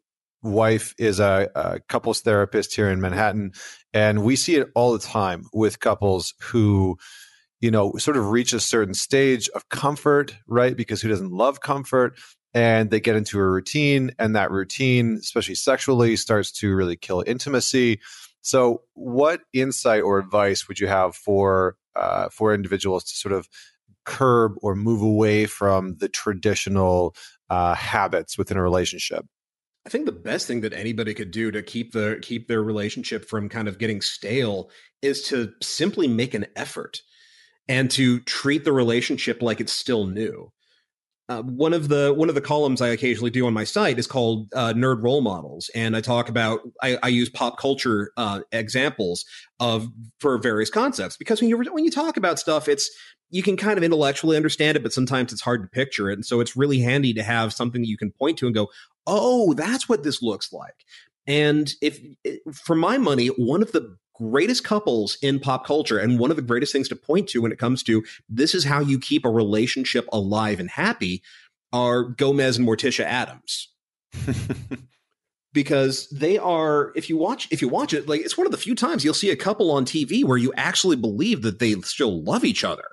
[0.43, 3.53] wife is a, a, couples therapist here in Manhattan,
[3.93, 6.97] and we see it all the time with couples who,
[7.61, 10.77] you know, sort of reach a certain stage of comfort, right?
[10.77, 12.19] Because who doesn't love comfort?
[12.55, 17.23] And they get into a routine, and that routine, especially sexually, starts to really kill
[17.27, 18.01] intimacy.
[18.41, 23.49] So, what insight or advice would you have for uh, for individuals to sort of
[24.07, 27.15] curb or move away from the traditional
[27.51, 29.27] uh, habits within a relationship?
[29.89, 33.25] I think the best thing that anybody could do to keep the keep their relationship
[33.25, 34.69] from kind of getting stale
[35.01, 37.01] is to simply make an effort
[37.71, 40.53] and to treat the relationship like it's still new.
[41.29, 44.07] Uh, one of the one of the columns I occasionally do on my site is
[44.07, 48.41] called uh, Nerd Role Models, and I talk about I, I use pop culture uh,
[48.51, 49.27] examples
[49.61, 49.89] of
[50.21, 51.19] for various concepts.
[51.19, 52.91] Because when you when you talk about stuff, it's
[53.31, 56.25] you can kind of intellectually understand it, but sometimes it's hard to picture it, and
[56.25, 58.69] so it's really handy to have something that you can point to and go,
[59.07, 60.87] oh, that's what this looks like.
[61.27, 62.01] And if,
[62.55, 66.43] for my money, one of the greatest couples in pop culture and one of the
[66.43, 69.31] greatest things to point to when it comes to this is how you keep a
[69.31, 71.23] relationship alive and happy
[71.73, 73.69] are Gomez and Morticia Addams.
[75.53, 78.59] because they are if you watch if you watch it like it's one of the
[78.59, 82.23] few times you'll see a couple on TV where you actually believe that they still
[82.23, 82.85] love each other.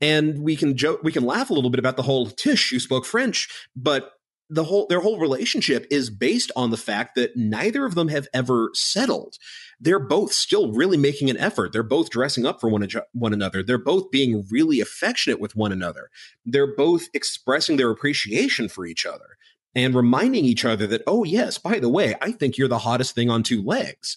[0.00, 2.80] And we can joke we can laugh a little bit about the whole Tish you
[2.80, 4.12] spoke French, but
[4.48, 8.28] the whole their whole relationship is based on the fact that neither of them have
[8.32, 9.36] ever settled.
[9.80, 11.72] They're both still really making an effort.
[11.72, 13.62] They're both dressing up for one, one another.
[13.62, 16.10] They're both being really affectionate with one another.
[16.44, 19.36] They're both expressing their appreciation for each other
[19.74, 23.14] and reminding each other that, oh, yes, by the way, I think you're the hottest
[23.14, 24.16] thing on two legs.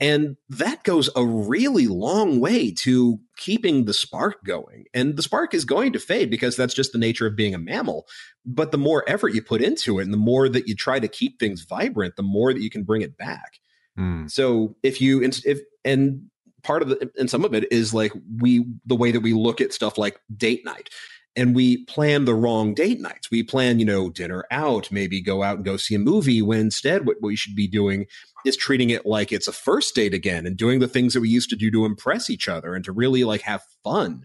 [0.00, 4.86] And that goes a really long way to keeping the spark going.
[4.94, 7.58] And the spark is going to fade because that's just the nature of being a
[7.58, 8.06] mammal.
[8.46, 11.08] But the more effort you put into it and the more that you try to
[11.08, 13.60] keep things vibrant, the more that you can bring it back.
[13.98, 14.30] Mm.
[14.30, 16.30] So if you, if, and
[16.62, 19.60] part of the, and some of it is like we, the way that we look
[19.60, 20.88] at stuff like date night
[21.36, 23.30] and we plan the wrong date nights.
[23.30, 26.60] We plan, you know, dinner out, maybe go out and go see a movie when
[26.60, 28.06] instead what we should be doing
[28.44, 31.28] is treating it like it's a first date again and doing the things that we
[31.28, 34.24] used to do to impress each other and to really like have fun.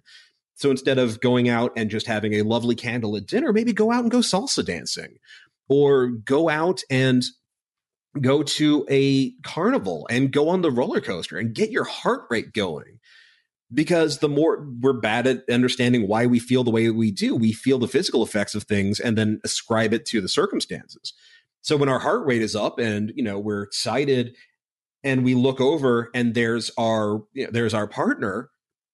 [0.55, 4.03] So instead of going out and just having a lovely candlelit dinner, maybe go out
[4.03, 5.17] and go salsa dancing
[5.67, 7.23] or go out and
[8.21, 12.53] go to a carnival and go on the roller coaster and get your heart rate
[12.53, 12.99] going.
[13.73, 17.51] Because the more we're bad at understanding why we feel the way we do, we
[17.51, 21.13] feel the physical effects of things and then ascribe it to the circumstances.
[21.61, 24.35] So when our heart rate is up and you know we're excited
[25.03, 28.51] and we look over and there's our you know, there's our partner,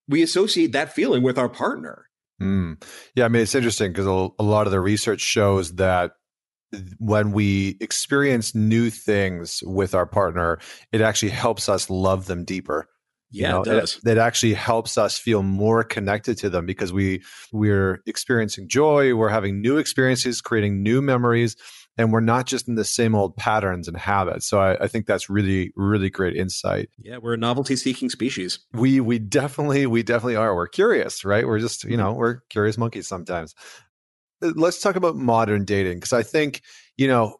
[0.07, 2.05] we associate that feeling with our partner.
[2.41, 2.81] Mm.
[3.13, 6.13] Yeah, I mean it's interesting because a, a lot of the research shows that
[6.97, 10.59] when we experience new things with our partner,
[10.91, 12.87] it actually helps us love them deeper.
[13.31, 13.99] Yeah, you know, it does.
[14.05, 19.15] It, it, actually helps us feel more connected to them because we we're experiencing joy,
[19.15, 21.55] we're having new experiences, creating new memories,
[21.97, 24.47] and we're not just in the same old patterns and habits.
[24.47, 26.89] So I, I think that's really, really great insight.
[26.97, 28.59] Yeah, we're a novelty seeking species.
[28.73, 30.55] We we definitely we definitely are.
[30.55, 31.45] We're curious, right?
[31.47, 33.55] We're just you know we're curious monkeys sometimes.
[34.41, 36.61] Uh, let's talk about modern dating because I think
[36.97, 37.37] you know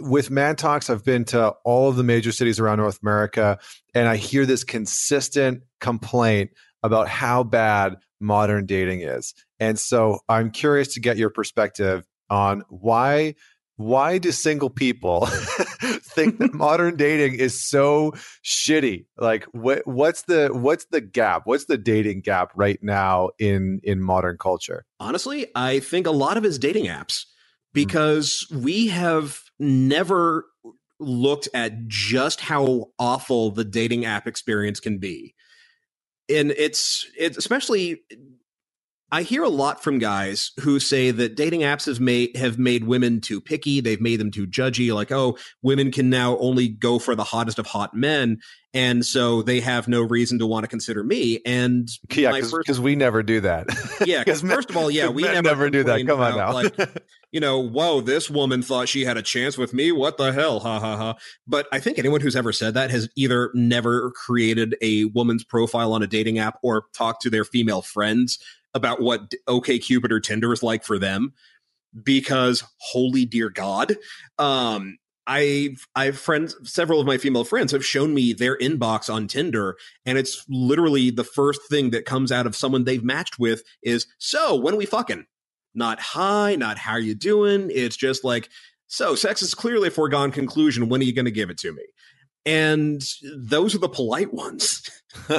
[0.00, 3.58] with Man Talks, I've been to all of the major cities around North America,
[3.94, 6.50] and I hear this consistent complaint
[6.82, 9.34] about how bad modern dating is.
[9.60, 13.34] And so I'm curious to get your perspective on why
[13.76, 18.12] why do single people think that modern dating is so
[18.44, 19.06] shitty.
[19.18, 21.42] Like what what's the what's the gap?
[21.44, 24.84] What's the dating gap right now in in modern culture?
[25.00, 27.24] Honestly, I think a lot of it is dating apps
[27.74, 30.46] because we have never
[30.98, 35.34] looked at just how awful the dating app experience can be.
[36.30, 38.00] And it's it's especially
[39.12, 42.84] I hear a lot from guys who say that dating apps have made have made
[42.84, 43.80] women too picky.
[43.80, 44.92] They've made them too judgy.
[44.92, 48.40] Like, oh, women can now only go for the hottest of hot men,
[48.72, 51.40] and so they have no reason to want to consider me.
[51.46, 53.68] And yeah, because we never do that.
[54.04, 56.04] yeah, because first of all, yeah, we never, never do that.
[56.06, 56.74] Come on now, like,
[57.30, 59.92] you know, whoa, this woman thought she had a chance with me.
[59.92, 60.58] What the hell?
[60.58, 61.14] Ha ha ha.
[61.46, 65.92] But I think anyone who's ever said that has either never created a woman's profile
[65.92, 68.40] on a dating app or talked to their female friends
[68.74, 71.32] about what OKCupid or Tinder is like for them
[72.02, 73.96] because holy dear God,
[74.38, 79.26] um, I've I've friends several of my female friends have shown me their inbox on
[79.26, 83.62] Tinder and it's literally the first thing that comes out of someone they've matched with
[83.82, 85.26] is so when we fucking?
[85.74, 87.70] Not hi not how are you doing?
[87.72, 88.50] It's just like
[88.86, 90.88] so sex is clearly a foregone conclusion.
[90.88, 91.84] When are you going to give it to me
[92.46, 93.02] and
[93.36, 94.88] those are the polite ones.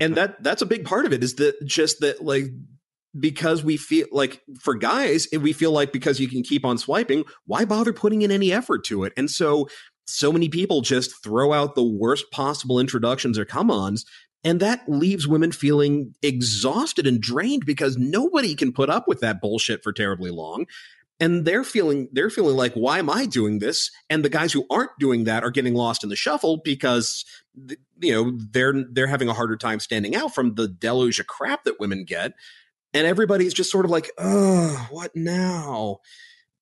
[0.00, 2.46] And that that's a big part of it is that just that like
[3.18, 7.24] because we feel like for guys we feel like because you can keep on swiping
[7.46, 9.12] why bother putting in any effort to it?
[9.16, 9.68] And so
[10.06, 14.04] so many people just throw out the worst possible introductions or come-ons
[14.42, 19.40] and that leaves women feeling exhausted and drained because nobody can put up with that
[19.40, 20.66] bullshit for terribly long
[21.20, 23.90] and they're feeling they're feeling like why am i doing this?
[24.08, 27.24] And the guys who aren't doing that are getting lost in the shuffle because
[28.00, 31.64] you know they're they're having a harder time standing out from the deluge of crap
[31.64, 32.32] that women get.
[32.92, 35.98] And everybody's just sort of like oh what now?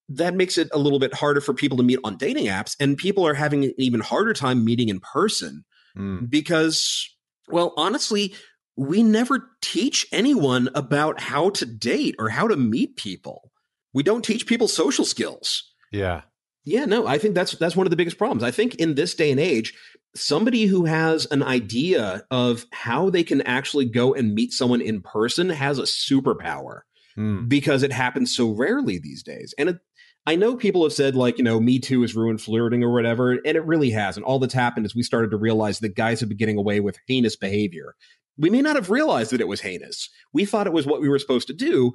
[0.09, 2.97] That makes it a little bit harder for people to meet on dating apps and
[2.97, 5.63] people are having an even harder time meeting in person
[5.97, 6.29] mm.
[6.29, 7.15] because
[7.47, 8.33] well honestly
[8.75, 13.51] we never teach anyone about how to date or how to meet people
[13.93, 15.73] we don't teach people social skills.
[15.91, 16.21] Yeah.
[16.65, 18.43] Yeah, no, I think that's that's one of the biggest problems.
[18.43, 19.73] I think in this day and age,
[20.15, 25.01] somebody who has an idea of how they can actually go and meet someone in
[25.01, 26.81] person has a superpower
[27.17, 27.47] mm.
[27.47, 29.53] because it happens so rarely these days.
[29.57, 29.77] And it,
[30.25, 33.31] I know people have said like, you know, Me Too has ruined flirting or whatever,
[33.31, 34.17] and it really has.
[34.17, 36.79] And All that's happened is we started to realize that guys have been getting away
[36.81, 37.95] with heinous behavior.
[38.37, 40.09] We may not have realized that it was heinous.
[40.33, 41.93] We thought it was what we were supposed to do,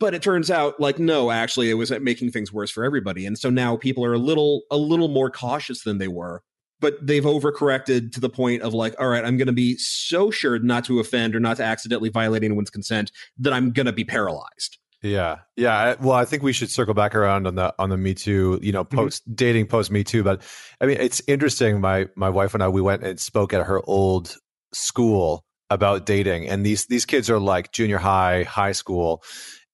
[0.00, 3.38] but it turns out like no actually it was making things worse for everybody and
[3.38, 6.42] so now people are a little a little more cautious than they were
[6.80, 10.30] but they've overcorrected to the point of like all right i'm going to be so
[10.30, 13.92] sure not to offend or not to accidentally violate anyone's consent that i'm going to
[13.92, 17.90] be paralyzed yeah yeah well i think we should circle back around on the on
[17.90, 18.96] the me too you know mm-hmm.
[18.96, 19.34] post mm-hmm.
[19.34, 20.42] dating post me too but
[20.80, 23.80] i mean it's interesting my my wife and i we went and spoke at her
[23.88, 24.36] old
[24.72, 29.22] school about dating and these these kids are like junior high high school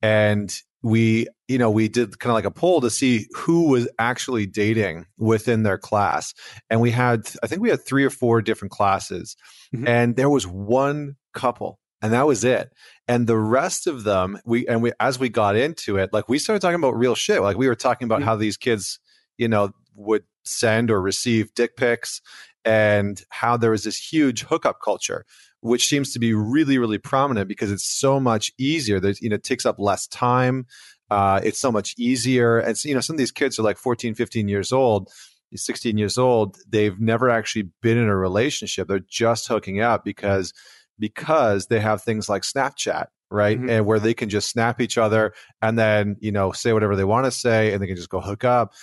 [0.04, 3.88] and we you know we did kind of like a poll to see who was
[3.98, 6.34] actually dating within their class.
[6.68, 9.34] And we had i think we had three or four different classes.
[9.74, 9.88] Mm-hmm.
[9.88, 12.70] and there was one couple and that was it.
[13.08, 16.38] And the rest of them we and we as we got into it like we
[16.38, 17.40] started talking about real shit.
[17.40, 18.28] Like we were talking about mm-hmm.
[18.28, 19.00] how these kids
[19.38, 22.20] you know would send or receive dick pics
[22.66, 25.24] and how there was this huge hookup culture
[25.64, 29.00] which seems to be really, really prominent because it's so much easier.
[29.00, 30.66] There's, you know, it takes up less time.
[31.10, 32.58] Uh, it's so much easier.
[32.58, 35.08] And, you know, some of these kids are like 14, 15 years old,
[35.54, 36.58] 16 years old.
[36.68, 38.88] They've never actually been in a relationship.
[38.88, 40.52] They're just hooking up because,
[40.98, 43.58] because they have things like Snapchat, right?
[43.58, 43.70] Mm-hmm.
[43.70, 47.04] And where they can just snap each other and then, you know, say whatever they
[47.04, 48.74] want to say and they can just go hook up.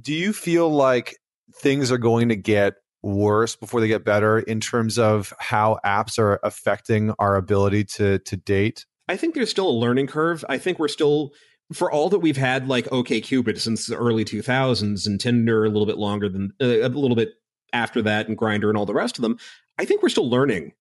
[0.00, 1.18] Do you feel like
[1.60, 6.18] things are going to get worse before they get better in terms of how apps
[6.18, 8.86] are affecting our ability to to date?
[9.08, 10.44] I think there's still a learning curve.
[10.48, 11.32] I think we're still
[11.72, 15.86] for all that we've had like OKCupid since the early 2000s and Tinder a little
[15.86, 17.30] bit longer than uh, a little bit
[17.72, 19.38] after that and Grindr and all the rest of them.
[19.78, 20.72] I think we're still learning.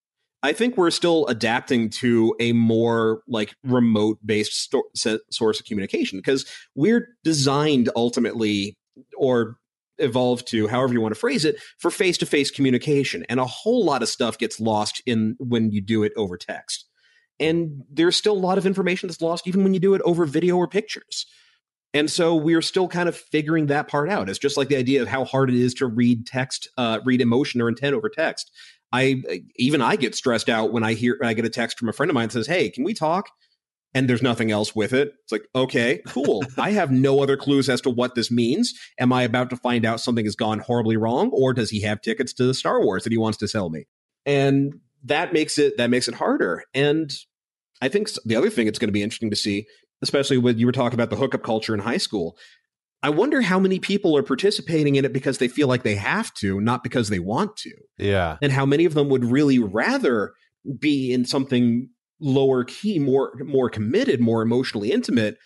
[0.43, 6.19] I think we're still adapting to a more like remote based sto- source of communication
[6.19, 8.77] because we're designed ultimately
[9.17, 9.57] or
[9.97, 14.01] evolved to however you want to phrase it for face-to-face communication and a whole lot
[14.01, 16.85] of stuff gets lost in when you do it over text.
[17.39, 20.25] And there's still a lot of information that's lost even when you do it over
[20.25, 21.25] video or pictures.
[21.93, 24.29] And so we're still kind of figuring that part out.
[24.29, 27.21] It's just like the idea of how hard it is to read text uh, read
[27.21, 28.51] emotion or intent over text.
[28.91, 29.23] I
[29.55, 32.11] even i get stressed out when i hear i get a text from a friend
[32.11, 33.27] of mine that says hey can we talk
[33.93, 35.13] and there's nothing else with it.
[35.23, 36.43] It's like, okay, cool.
[36.57, 38.73] I have no other clues as to what this means.
[38.99, 42.01] Am I about to find out something has gone horribly wrong, or does he have
[42.01, 43.85] tickets to the Star Wars that he wants to sell me?
[44.25, 46.63] And that makes it that makes it harder.
[46.73, 47.11] And
[47.81, 49.67] I think the other thing it's going to be interesting to see,
[50.01, 52.37] especially when you were talking about the hookup culture in high school.
[53.05, 56.33] I wonder how many people are participating in it because they feel like they have
[56.35, 57.73] to, not because they want to.
[57.97, 58.37] Yeah.
[58.41, 60.31] And how many of them would really rather
[60.79, 61.89] be in something
[62.23, 65.37] lower key, more more committed, more emotionally intimate,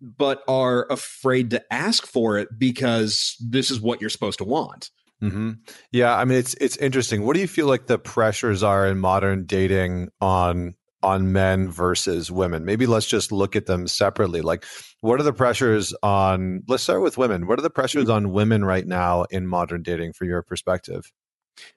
[0.00, 4.90] but are afraid to ask for it because this is what you're supposed to want.
[5.22, 5.52] Mm-hmm.
[5.92, 7.24] Yeah, I mean it's it's interesting.
[7.24, 12.30] What do you feel like the pressures are in modern dating on on men versus
[12.30, 12.64] women?
[12.64, 14.40] Maybe let's just look at them separately.
[14.40, 14.64] Like,
[15.00, 16.62] what are the pressures on?
[16.66, 17.46] Let's start with women.
[17.46, 21.12] What are the pressures on women right now in modern dating, for your perspective?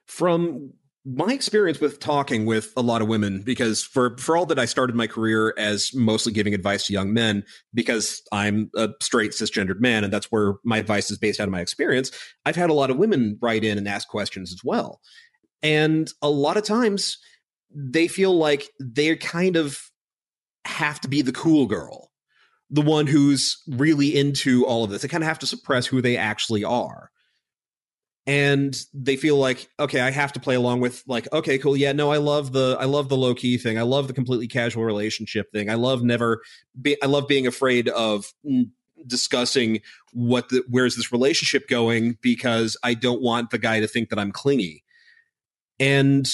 [0.06, 0.72] From
[1.16, 4.66] my experience with talking with a lot of women because for for all that I
[4.66, 9.80] started my career as mostly giving advice to young men because I'm a straight cisgendered
[9.80, 12.10] man and that's where my advice is based out of my experience
[12.44, 15.00] I've had a lot of women write in and ask questions as well.
[15.62, 17.18] And a lot of times
[17.74, 19.80] they feel like they kind of
[20.66, 22.10] have to be the cool girl
[22.70, 25.00] the one who's really into all of this.
[25.00, 27.10] They kind of have to suppress who they actually are
[28.28, 31.92] and they feel like okay i have to play along with like okay cool yeah
[31.92, 33.78] no i love the i love the low key thing.
[33.78, 35.70] I love the completely casual relationship thing.
[35.70, 36.42] I love never
[36.80, 38.32] be, i love being afraid of
[39.06, 39.80] discussing
[40.12, 44.18] what the where's this relationship going because i don't want the guy to think that
[44.18, 44.84] i'm clingy.
[45.80, 46.28] And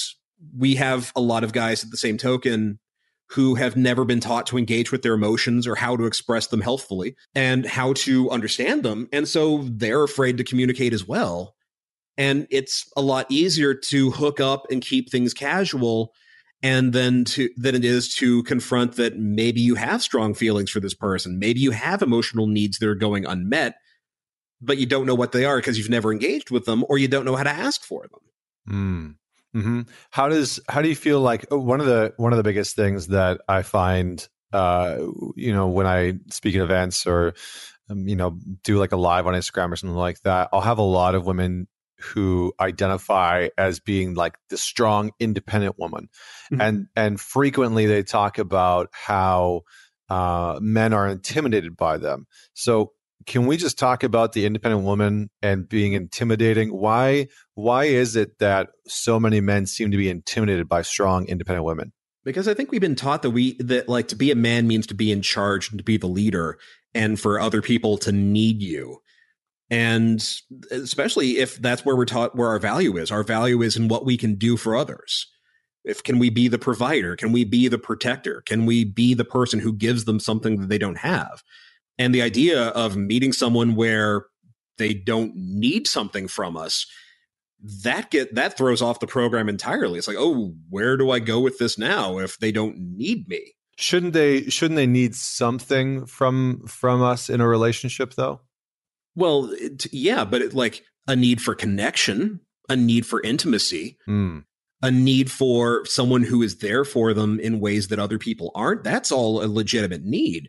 [0.57, 2.81] we have a lot of guys at the same token
[3.31, 6.61] who have never been taught to engage with their emotions or how to express them
[6.61, 11.54] healthfully and how to understand them and so they're afraid to communicate as well
[12.17, 16.13] and it's a lot easier to hook up and keep things casual
[16.63, 20.81] and then to than it is to confront that maybe you have strong feelings for
[20.81, 23.77] this person maybe you have emotional needs that are going unmet
[24.61, 27.07] but you don't know what they are because you've never engaged with them or you
[27.07, 29.17] don't know how to ask for them
[29.55, 29.59] mm.
[29.59, 29.81] mm-hmm.
[30.11, 32.75] how does how do you feel like oh, one of the one of the biggest
[32.75, 34.99] things that i find uh
[35.37, 37.35] you know when i speak at events or
[37.91, 40.79] um, you know do like a live on instagram or something like that i'll have
[40.79, 41.67] a lot of women
[42.05, 46.09] who identify as being like the strong independent woman.
[46.53, 46.61] Mm-hmm.
[46.61, 49.63] and and frequently they talk about how
[50.09, 52.27] uh, men are intimidated by them.
[52.53, 52.93] So
[53.27, 56.71] can we just talk about the independent woman and being intimidating?
[56.77, 61.65] Why why is it that so many men seem to be intimidated by strong independent
[61.65, 61.93] women?
[62.25, 64.87] Because i think we've been taught that we that like to be a man means
[64.87, 66.59] to be in charge and to be the leader
[66.95, 69.03] and for other people to need you
[69.71, 70.27] and
[70.71, 74.05] especially if that's where we're taught where our value is our value is in what
[74.05, 75.31] we can do for others.
[75.85, 77.15] If can we be the provider?
[77.15, 78.43] Can we be the protector?
[78.47, 81.43] Can we be the person who gives them something that they don't have?
[81.99, 84.27] And the idea of meeting someone where
[84.79, 86.87] they don't need something from us
[87.85, 89.99] that get that throws off the program entirely.
[89.99, 93.55] It's like oh where do i go with this now if they don't need me?
[93.77, 98.41] Shouldn't they shouldn't they need something from from us in a relationship though
[99.15, 104.45] well, it, yeah, but it, like a need for connection, a need for intimacy, mm.
[104.83, 108.85] a need for someone who is there for them in ways that other people aren't.
[108.85, 110.49] That's all a legitimate need.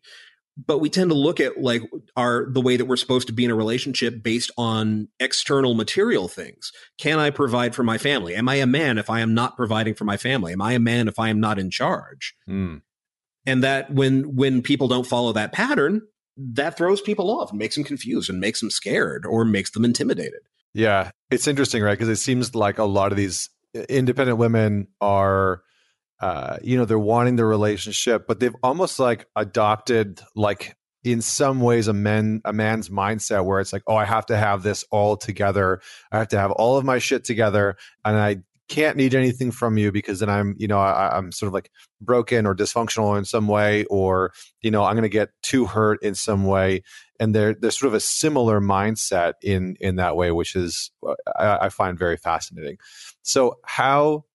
[0.57, 1.81] But we tend to look at like
[2.15, 6.29] our the way that we're supposed to be in a relationship based on external material
[6.29, 6.71] things.
[6.97, 8.35] Can I provide for my family?
[8.35, 10.53] Am I a man if I am not providing for my family?
[10.53, 12.35] Am I a man if I am not in charge?
[12.49, 12.83] Mm.
[13.45, 16.01] And that when when people don't follow that pattern,
[16.37, 19.85] that throws people off and makes them confused and makes them scared or makes them
[19.85, 20.41] intimidated.
[20.73, 21.97] Yeah, it's interesting, right?
[21.97, 23.49] Because it seems like a lot of these
[23.89, 25.61] independent women are
[26.19, 31.59] uh, you know, they're wanting the relationship, but they've almost like adopted like in some
[31.59, 34.85] ways a man a man's mindset where it's like, oh, I have to have this
[34.91, 35.81] all together.
[36.11, 38.37] I have to have all of my shit together, and I
[38.67, 41.69] can't need anything from you because then I'm, you know, I, am sort of like
[42.01, 46.01] broken or dysfunctional in some way, or you know, I'm going to get too hurt
[46.01, 46.81] in some way.
[47.19, 51.15] And they're there's sort of a similar mindset in in that way, which is uh,
[51.35, 52.77] I, I find very fascinating.
[53.21, 54.25] So how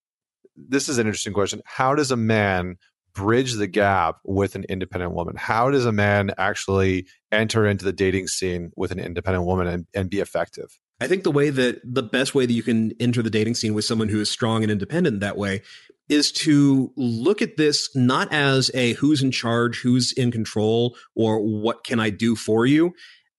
[0.56, 1.62] this is an interesting question.
[1.64, 2.76] How does a man
[3.12, 5.34] bridge the gap with an independent woman?
[5.36, 9.86] How does a man actually enter into the dating scene with an independent woman and,
[9.94, 10.78] and be effective?
[11.00, 13.74] I think the way that the best way that you can enter the dating scene
[13.74, 15.62] with someone who is strong and independent that way
[16.10, 21.40] is to look at this not as a who's in charge, who's in control, or
[21.40, 22.92] what can I do for you,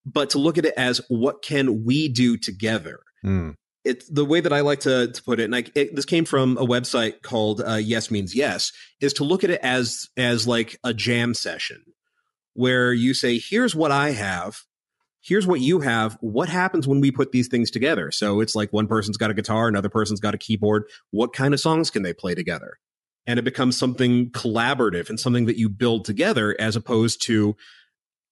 [0.05, 3.01] but to look at it as what can we do together.
[3.23, 3.53] Mm.
[3.83, 6.25] it's the way that I like to, to put it, and I, it, this came
[6.25, 10.47] from a website called uh, Yes Means Yes, is to look at it as as
[10.47, 11.83] like a jam session
[12.53, 14.63] where you say, "Here's what I have,
[15.21, 16.17] here's what you have.
[16.21, 19.35] What happens when we put these things together?" So it's like one person's got a
[19.35, 20.85] guitar, another person's got a keyboard.
[21.11, 22.79] What kind of songs can they play together?
[23.27, 27.55] And it becomes something collaborative and something that you build together, as opposed to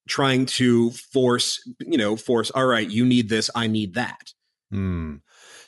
[0.07, 2.49] trying to force, you know, force.
[2.51, 4.33] All right, you need this, I need that.
[4.71, 5.17] Hmm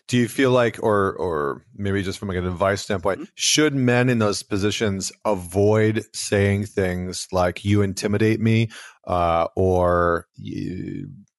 [0.08, 3.30] do you feel like or or maybe just from like an advice standpoint mm-hmm.
[3.36, 8.70] should men in those positions avoid saying things like you intimidate me
[9.08, 10.28] uh, or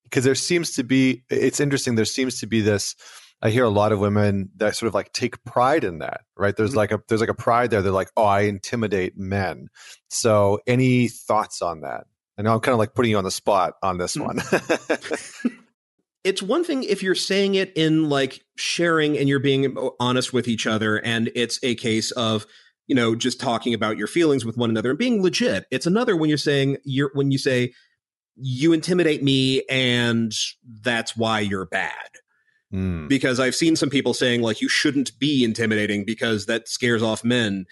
[0.05, 2.95] because there seems to be it's interesting there seems to be this
[3.43, 6.57] i hear a lot of women that sort of like take pride in that right
[6.57, 6.79] there's mm-hmm.
[6.79, 9.69] like a there's like a pride there they're like oh i intimidate men
[10.09, 12.07] so any thoughts on that
[12.39, 15.45] i know i'm kind of like putting you on the spot on this mm-hmm.
[15.45, 15.59] one
[16.25, 20.47] it's one thing if you're saying it in like sharing and you're being honest with
[20.47, 22.47] each other and it's a case of
[22.87, 25.67] you know just talking about your feelings with one another and being legit.
[25.71, 27.73] It's another when you're saying you're when you say
[28.37, 30.33] you intimidate me and
[30.83, 31.93] that's why you're bad.
[32.73, 33.07] Mm.
[33.07, 37.23] because i've seen some people saying like you shouldn't be intimidating because that scares off
[37.23, 37.67] men.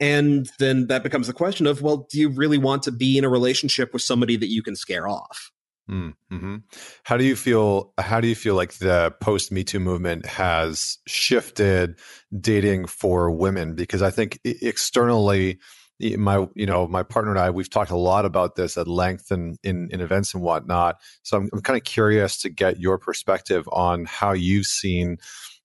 [0.00, 3.24] And then that becomes the question of well do you really want to be in
[3.24, 5.52] a relationship with somebody that you can scare off
[5.90, 6.56] mm-hmm.
[7.04, 7.92] How do you feel?
[7.98, 11.98] How do you feel like the post Me Too movement has shifted
[12.38, 13.74] dating for women?
[13.74, 15.58] Because I think externally,
[16.00, 19.30] my you know my partner and I we've talked a lot about this at length
[19.30, 20.96] and in, in events and whatnot.
[21.22, 25.18] So I'm, I'm kind of curious to get your perspective on how you've seen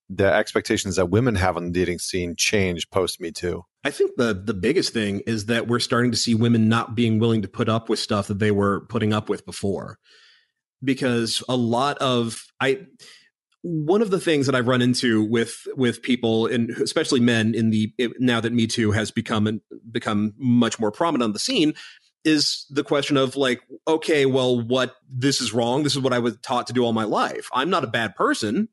[0.09, 3.63] the expectations that women have on the dating scene change post Me Too.
[3.85, 7.19] I think the the biggest thing is that we're starting to see women not being
[7.19, 9.99] willing to put up with stuff that they were putting up with before.
[10.83, 12.87] Because a lot of I
[13.61, 17.69] one of the things that I've run into with with people and especially men in
[17.69, 19.61] the now that Me Too has become
[19.91, 21.75] become much more prominent on the scene
[22.23, 25.83] is the question of like okay well what this is wrong.
[25.83, 27.49] This is what I was taught to do all my life.
[27.53, 28.69] I'm not a bad person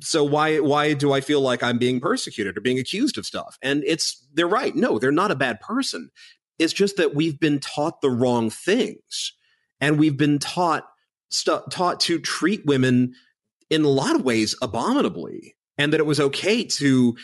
[0.00, 3.58] so why why do I feel like I'm being persecuted or being accused of stuff?
[3.62, 4.74] And it's they're right.
[4.74, 6.10] No, they're not a bad person.
[6.58, 9.32] It's just that we've been taught the wrong things,
[9.80, 10.84] and we've been taught
[11.30, 13.14] st- taught to treat women
[13.70, 17.16] in a lot of ways abominably, and that it was okay to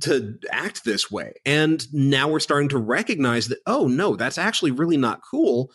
[0.00, 1.34] to act this way.
[1.44, 5.70] And now we're starting to recognize that oh no, that's actually really not cool.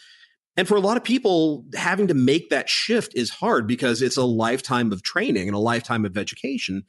[0.57, 4.17] And for a lot of people, having to make that shift is hard because it's
[4.17, 6.83] a lifetime of training and a lifetime of education.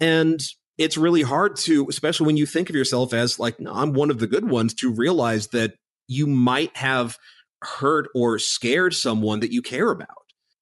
[0.00, 0.40] And
[0.78, 4.10] it's really hard to, especially when you think of yourself as like, no, I'm one
[4.10, 5.74] of the good ones, to realize that
[6.08, 7.18] you might have
[7.62, 10.08] hurt or scared someone that you care about.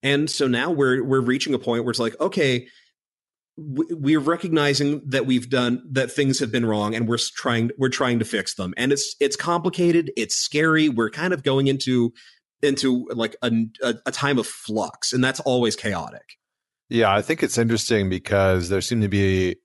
[0.02, 2.66] And so now we're we're reaching a point where it's like, okay,
[3.62, 8.18] we're recognizing that we've done that things have been wrong and we're trying we're trying
[8.18, 8.72] to fix them.
[8.76, 10.88] And it's it's complicated it's scary.
[10.88, 12.12] We're kind of going into
[12.62, 13.50] into like a,
[13.82, 16.36] a, time of flux and that's always chaotic.
[16.88, 19.56] Yeah i think it's interesting because there seem to be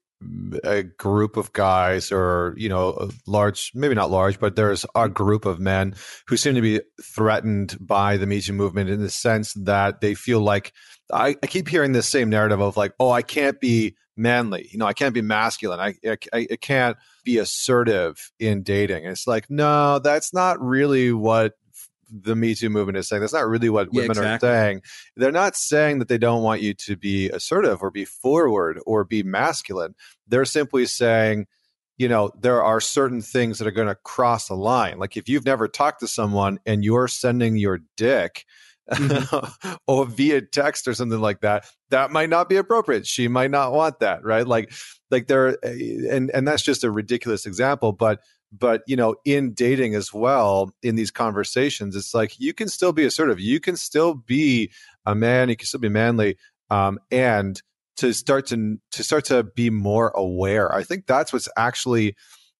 [0.63, 5.45] a group of guys or you know large maybe not large but there's a group
[5.45, 5.93] of men
[6.27, 10.13] who seem to be threatened by the me too movement in the sense that they
[10.13, 10.71] feel like
[11.13, 14.79] I, I keep hearing this same narrative of like oh i can't be manly you
[14.79, 15.93] know i can't be masculine i
[16.33, 21.53] i, I can't be assertive in dating and it's like no that's not really what
[22.09, 23.21] the Me Too movement is saying.
[23.21, 24.49] That's not really what yeah, women exactly.
[24.49, 24.81] are saying.
[25.15, 29.03] They're not saying that they don't want you to be assertive or be forward or
[29.03, 29.95] be masculine.
[30.27, 31.47] They're simply saying,
[31.97, 34.99] you know, there are certain things that are going to cross the line.
[34.99, 38.45] Like if you've never talked to someone and you're sending your dick
[38.91, 39.73] mm-hmm.
[39.87, 43.07] or via text or something like that, that might not be appropriate.
[43.07, 44.47] She might not want that, right?
[44.47, 44.71] Like,
[45.11, 48.19] like there, and and that's just a ridiculous example, but
[48.51, 52.93] but you know in dating as well in these conversations it's like you can still
[52.93, 54.71] be assertive you can still be
[55.05, 56.37] a man you can still be manly
[56.69, 57.61] um, and
[57.97, 62.15] to start to to start to be more aware i think that's what's actually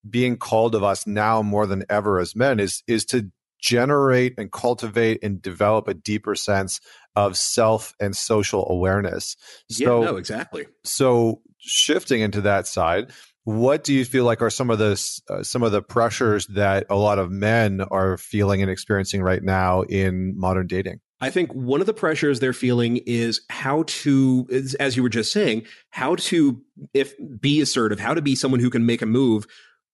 [0.09, 4.51] being called of us now more than ever as men is is to generate and
[4.51, 6.79] cultivate and develop a deeper sense
[7.15, 9.35] of self and social awareness
[9.69, 13.11] so yeah, no exactly so shifting into that side
[13.45, 16.87] what do you feel like are some of the uh, some of the pressures that
[16.89, 20.99] a lot of men are feeling and experiencing right now in modern dating?
[21.21, 24.47] I think one of the pressures they're feeling is how to,
[24.79, 26.59] as you were just saying, how to
[26.93, 29.45] if be assertive, how to be someone who can make a move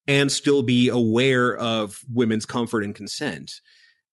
[0.08, 3.52] and still be aware of women's comfort and consent.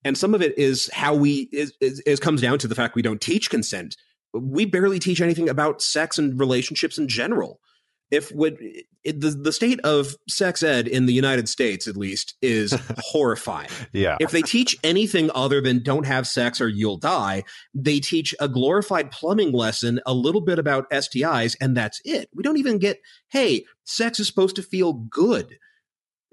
[0.03, 2.95] And some of it is how we is, is, is comes down to the fact
[2.95, 3.95] we don't teach consent
[4.33, 7.59] we barely teach anything about sex and relationships in general
[8.11, 8.57] if would
[9.03, 13.69] the the state of sex ed in the United States at least is horrifying.
[13.93, 14.17] Yeah.
[14.19, 18.47] If they teach anything other than don't have sex or you'll die, they teach a
[18.47, 22.29] glorified plumbing lesson, a little bit about STIs and that's it.
[22.33, 25.57] We don't even get hey, sex is supposed to feel good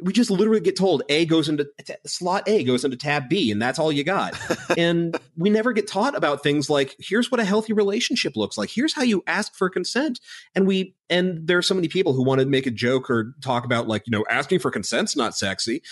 [0.01, 3.51] we just literally get told A goes into t- slot A goes into tab B,
[3.51, 4.35] and that's all you got.
[4.79, 8.71] and we never get taught about things like here's what a healthy relationship looks like.
[8.71, 10.21] Here's how you ask for consent.
[10.55, 13.35] And we and there are so many people who want to make a joke or
[13.41, 15.83] talk about like you know asking for consent's not sexy.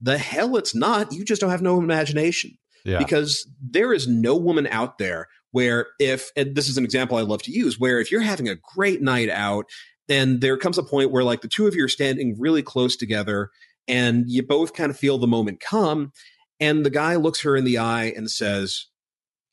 [0.00, 1.12] The hell it's not.
[1.12, 2.58] You just don't have no imagination.
[2.84, 2.98] Yeah.
[2.98, 7.20] Because there is no woman out there where if and this is an example I
[7.20, 9.66] love to use where if you're having a great night out
[10.08, 12.96] and there comes a point where like the two of you are standing really close
[12.96, 13.50] together
[13.88, 16.12] and you both kind of feel the moment come
[16.60, 18.86] and the guy looks her in the eye and says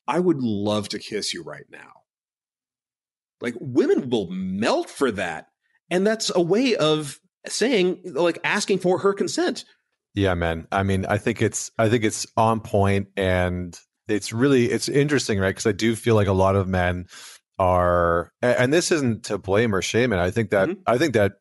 [0.06, 1.92] i would love to kiss you right now.
[3.40, 5.46] Like women will melt for that
[5.90, 9.64] and that's a way of saying like asking for her consent.
[10.14, 10.66] Yeah man.
[10.72, 13.78] I mean i think it's i think it's on point and
[14.08, 15.50] it's really it's interesting right?
[15.50, 17.06] Because i do feel like a lot of men
[17.60, 20.80] are and this isn't to blame or shame it i think that mm-hmm.
[20.86, 21.32] i think that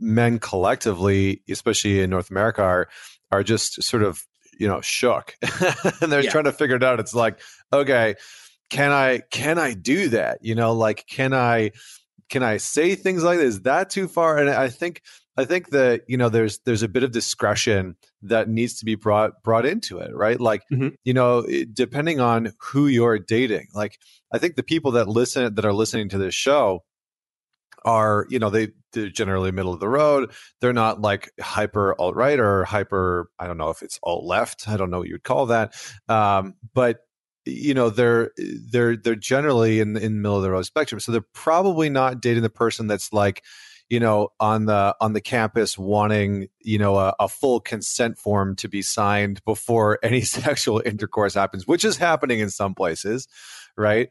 [0.00, 2.88] men collectively especially in north america are
[3.30, 4.24] are just sort of
[4.58, 5.36] you know shook.
[6.00, 6.30] And they're yeah.
[6.30, 7.00] trying to figure it out.
[7.00, 7.40] It's like
[7.72, 8.14] okay
[8.68, 10.38] can i can i do that?
[10.42, 11.70] You know like can i
[12.28, 14.38] can i say things like this is that too far?
[14.38, 15.02] And i think
[15.36, 18.94] I think that you know there's there's a bit of discretion that needs to be
[18.94, 20.40] brought brought into it, right?
[20.40, 20.88] Like mm-hmm.
[21.04, 23.68] you know, depending on who you're dating.
[23.74, 23.98] Like
[24.32, 26.84] I think the people that listen that are listening to this show
[27.84, 30.32] are you know they they're generally middle of the road.
[30.60, 34.68] They're not like hyper alt right or hyper I don't know if it's alt left.
[34.68, 35.74] I don't know what you would call that.
[36.08, 37.00] Um, but
[37.44, 38.32] you know they're
[38.70, 40.98] they're they're generally in in the middle of the road spectrum.
[40.98, 43.44] So they're probably not dating the person that's like
[43.88, 48.56] you know on the on the campus wanting you know a, a, full consent form
[48.56, 53.28] to be signed before any sexual intercourse happens which is happening in some places
[53.76, 54.08] right?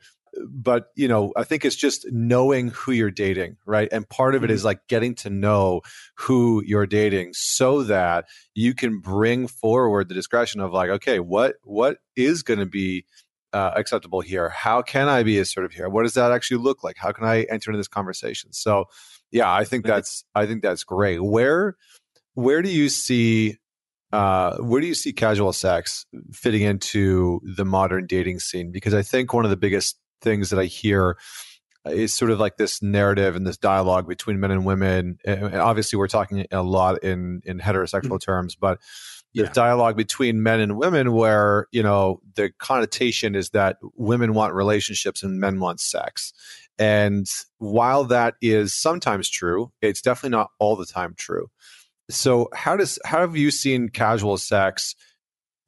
[0.47, 3.88] But you know i think it's just knowing who you're dating right?
[3.91, 4.67] And part of it is mm-hmm.
[4.67, 5.82] like getting to know
[6.15, 11.55] who you're dating so that you can bring forward the discretion of like okay what
[11.63, 13.05] what is going to be
[13.53, 14.49] uh, acceptable here?
[14.49, 15.88] How can i be assertive here?
[15.88, 16.97] What does that actually look like?
[16.97, 18.51] How can i enter into this conversation?
[18.51, 18.86] So
[19.32, 21.23] yeah, I think that's I think that's great.
[21.23, 21.76] Where
[22.34, 23.57] where do you see
[24.11, 28.71] uh, where do you see casual sex fitting into the modern dating scene?
[28.71, 31.17] Because I think one of the biggest things that I hear
[31.86, 35.17] is sort of like this narrative and this dialogue between men and women.
[35.26, 38.17] And obviously, we're talking a lot in in heterosexual mm-hmm.
[38.17, 38.80] terms, but
[39.43, 39.51] yeah.
[39.51, 45.23] dialogue between men and women where you know the connotation is that women want relationships
[45.23, 46.33] and men want sex
[46.77, 47.27] and
[47.57, 51.47] while that is sometimes true, it's definitely not all the time true.
[52.09, 54.95] So how does how have you seen casual sex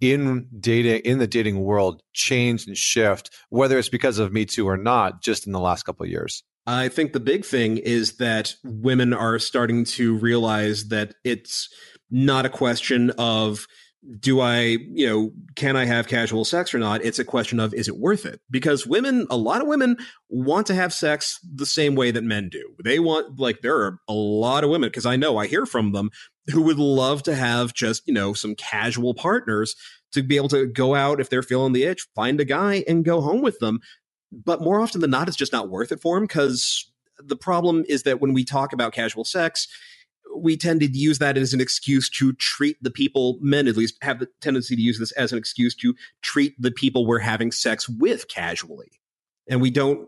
[0.02, 4.68] in dating in the dating world change and shift, whether it's because of Me Too
[4.68, 6.44] or not, just in the last couple of years?
[6.68, 11.70] I think the big thing is that women are starting to realize that it's
[12.10, 13.68] not a question of
[14.20, 17.04] do I, you know, can I have casual sex or not?
[17.04, 18.40] It's a question of is it worth it?
[18.50, 19.98] Because women, a lot of women
[20.30, 22.76] want to have sex the same way that men do.
[22.84, 25.92] They want, like, there are a lot of women, because I know I hear from
[25.92, 26.12] them
[26.52, 29.76] who would love to have just, you know, some casual partners
[30.14, 33.04] to be able to go out if they're feeling the itch, find a guy and
[33.04, 33.80] go home with them.
[34.32, 36.90] But more often than not, it's just not worth it for them because
[37.20, 39.68] the problem is that when we talk about casual sex,
[40.42, 43.98] we tend to use that as an excuse to treat the people, men at least
[44.02, 47.52] have the tendency to use this as an excuse to treat the people we're having
[47.52, 48.92] sex with casually.
[49.50, 50.08] And we don't,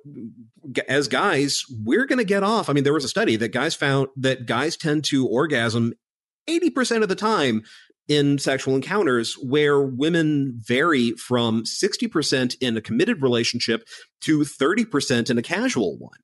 [0.87, 2.69] as guys, we're going to get off.
[2.69, 5.93] I mean, there was a study that guys found that guys tend to orgasm
[6.47, 7.63] 80% of the time
[8.09, 13.87] in sexual encounters, where women vary from 60% in a committed relationship
[14.21, 16.17] to 30% in a casual one.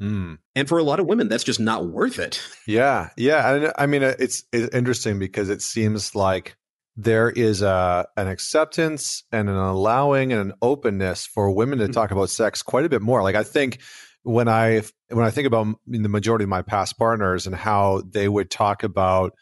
[0.00, 0.38] Mm.
[0.56, 2.42] And for a lot of women, that's just not worth it.
[2.66, 3.72] Yeah, yeah.
[3.76, 6.56] I, I mean, it's, it's interesting because it seems like
[6.96, 11.92] there is a an acceptance and an allowing and an openness for women to mm-hmm.
[11.92, 13.22] talk about sex quite a bit more.
[13.22, 13.80] Like I think
[14.22, 18.28] when I when I think about the majority of my past partners and how they
[18.28, 19.32] would talk about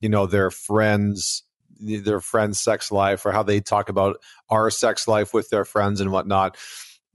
[0.00, 1.42] you know their friends
[1.80, 4.16] their friends' sex life or how they talk about
[4.50, 6.56] our sex life with their friends and whatnot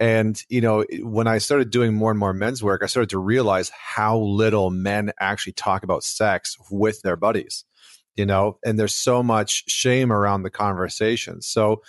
[0.03, 3.19] and, you know, when I started doing more and more men's work, I started to
[3.19, 7.63] realize how little men actually talk about sex with their buddies,
[8.17, 11.41] you know, and there's so much shame around the conversation.
[11.41, 11.83] So,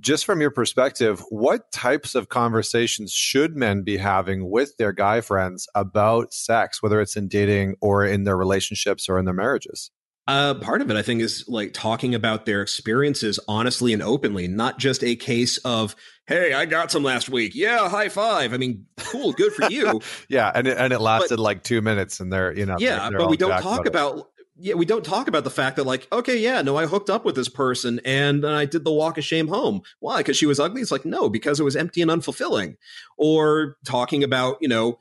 [0.00, 5.20] just from your perspective, what types of conversations should men be having with their guy
[5.20, 9.92] friends about sex, whether it's in dating or in their relationships or in their marriages?
[10.26, 14.48] Uh, part of it, I think, is like talking about their experiences honestly and openly,
[14.48, 15.94] not just a case of,
[16.26, 17.54] "Hey, I got some last week.
[17.54, 18.54] Yeah, high five.
[18.54, 20.00] I mean, cool, good for you.
[20.28, 23.00] yeah, and it, and it lasted but, like two minutes, and they're you know, yeah,
[23.00, 25.76] they're, they're but we don't talk about, about yeah, we don't talk about the fact
[25.76, 28.92] that like, okay, yeah, no, I hooked up with this person and I did the
[28.92, 29.82] walk of shame home.
[29.98, 30.18] Why?
[30.18, 30.80] Because she was ugly.
[30.80, 32.76] It's like no, because it was empty and unfulfilling.
[33.18, 34.98] Or talking about you know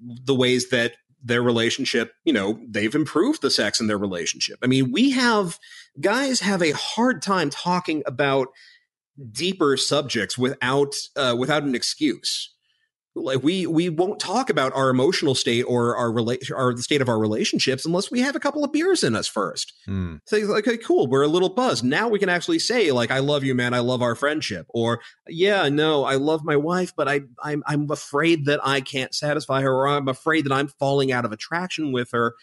[0.00, 0.94] the ways that
[1.26, 4.58] their relationship, you know, they've improved the sex in their relationship.
[4.62, 5.58] I mean, we have
[6.00, 8.48] guys have a hard time talking about
[9.32, 12.54] deeper subjects without uh, without an excuse
[13.16, 17.00] like we we won't talk about our emotional state or our relate or the state
[17.00, 19.72] of our relationships unless we have a couple of beers in us first.
[19.88, 20.20] Mm.
[20.26, 21.82] So like, okay, cool, we're a little buzzed.
[21.82, 23.72] Now we can actually say like, "I love you, man.
[23.72, 27.90] I love our friendship," or "Yeah, no, I love my wife, but I I'm I'm
[27.90, 31.92] afraid that I can't satisfy her, or I'm afraid that I'm falling out of attraction
[31.92, 32.34] with her,"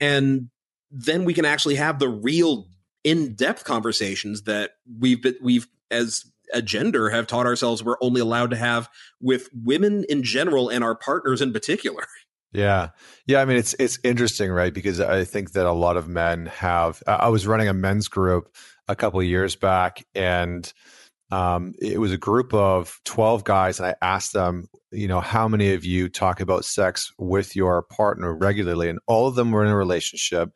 [0.00, 0.50] and
[0.90, 2.68] then we can actually have the real
[3.04, 8.50] in-depth conversations that we've been, we've as a gender have taught ourselves we're only allowed
[8.50, 8.88] to have
[9.20, 12.06] with women in general and our partners in particular.
[12.52, 12.90] Yeah.
[13.26, 14.72] Yeah, I mean it's it's interesting, right?
[14.72, 18.54] Because I think that a lot of men have I was running a men's group
[18.88, 20.72] a couple years back and
[21.30, 25.48] um, it was a group of 12 guys and i asked them you know how
[25.48, 29.64] many of you talk about sex with your partner regularly and all of them were
[29.64, 30.50] in a relationship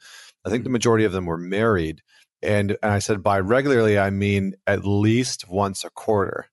[0.45, 0.74] i think the mm-hmm.
[0.74, 2.03] majority of them were married
[2.43, 6.47] and, and I said by regularly I mean at least once a quarter.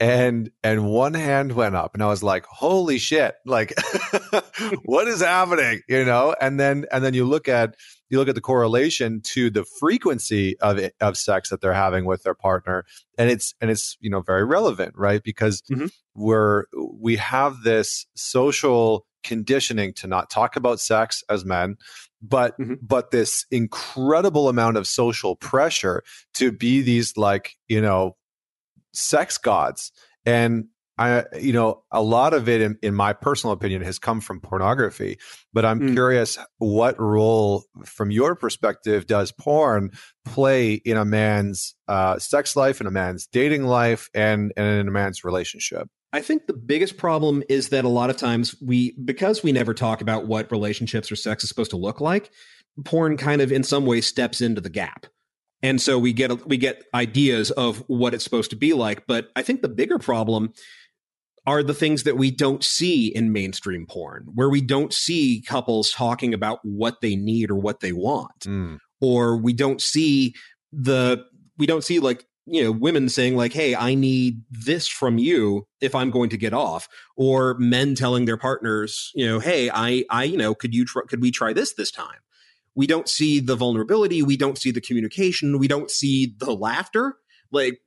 [0.00, 3.72] And and one hand went up and I was like, holy shit, like
[4.84, 5.80] what is happening?
[5.88, 6.34] You know?
[6.40, 7.76] And then and then you look at
[8.12, 12.04] you look at the correlation to the frequency of it, of sex that they're having
[12.04, 12.84] with their partner
[13.16, 15.86] and it's and it's you know very relevant right because mm-hmm.
[16.14, 21.76] we're we have this social conditioning to not talk about sex as men
[22.22, 22.74] but mm-hmm.
[22.80, 26.02] but this incredible amount of social pressure
[26.34, 28.16] to be these like you know
[28.92, 29.92] sex gods
[30.24, 30.66] and
[30.98, 34.40] I, you know, a lot of it, in, in, my personal opinion, has come from
[34.40, 35.18] pornography.
[35.52, 35.92] But I'm mm.
[35.94, 39.90] curious, what role, from your perspective, does porn
[40.24, 44.86] play in a man's uh, sex life, in a man's dating life, and, and in
[44.86, 45.88] a man's relationship?
[46.12, 49.72] I think the biggest problem is that a lot of times we, because we never
[49.72, 52.30] talk about what relationships or sex is supposed to look like,
[52.84, 55.06] porn kind of in some way steps into the gap.
[55.62, 59.28] And so we get we get ideas of what it's supposed to be like, but
[59.36, 60.52] I think the bigger problem
[61.46, 65.90] are the things that we don't see in mainstream porn, where we don't see couples
[65.90, 68.40] talking about what they need or what they want.
[68.40, 68.78] Mm.
[69.00, 70.34] Or we don't see
[70.72, 71.24] the
[71.58, 75.66] we don't see like you know women saying like hey i need this from you
[75.80, 80.04] if i'm going to get off or men telling their partners you know hey i
[80.10, 82.18] i you know could you try, could we try this this time?
[82.74, 87.16] We don't see the vulnerability we don't see the communication we don't see the laughter.
[87.50, 87.80] Like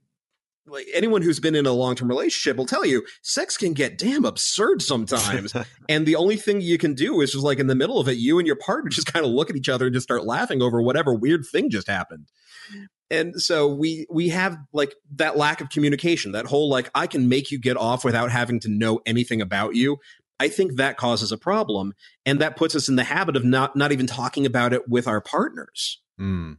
[0.67, 4.25] like anyone who's been in a long-term relationship will tell you sex can get damn
[4.25, 5.53] absurd sometimes.
[5.87, 8.17] And the only thing you can do is just like in the middle of it
[8.17, 10.61] you and your partner just kind of look at each other and just start laughing
[10.61, 12.27] over whatever weird thing just happened
[13.09, 17.29] and so we we have like that lack of communication that whole like i can
[17.29, 19.97] make you get off without having to know anything about you
[20.39, 21.93] i think that causes a problem
[22.25, 25.07] and that puts us in the habit of not not even talking about it with
[25.07, 26.57] our partners mm.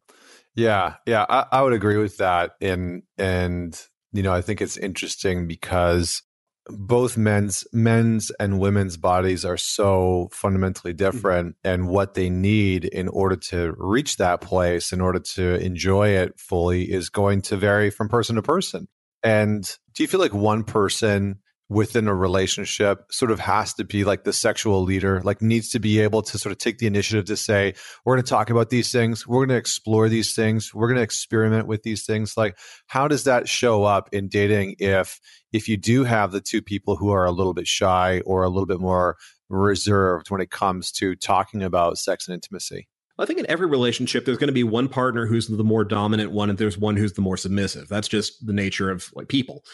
[0.55, 3.81] yeah yeah I, I would agree with that and and
[4.13, 6.23] you know i think it's interesting because
[6.69, 11.05] both men's men's and women's bodies are so fundamentally mm-hmm.
[11.05, 11.69] different mm-hmm.
[11.69, 16.39] and what they need in order to reach that place in order to enjoy it
[16.39, 18.89] fully is going to vary from person to person
[19.23, 21.39] and do you feel like one person
[21.69, 25.81] within a relationship sort of has to be like the sexual leader, like needs to
[25.81, 28.71] be able to sort of take the initiative to say, we're going to talk about
[28.71, 32.37] these things, we're going to explore these things, we're going to experiment with these things.
[32.37, 32.57] Like,
[32.87, 35.19] how does that show up in dating if
[35.53, 38.49] if you do have the two people who are a little bit shy or a
[38.49, 39.17] little bit more
[39.49, 42.89] reserved when it comes to talking about sex and intimacy?
[43.19, 46.33] I think in every relationship, there's going to be one partner who's the more dominant
[46.33, 47.89] one, and there's one who's the more submissive.
[47.89, 49.65] That's just the nature of like people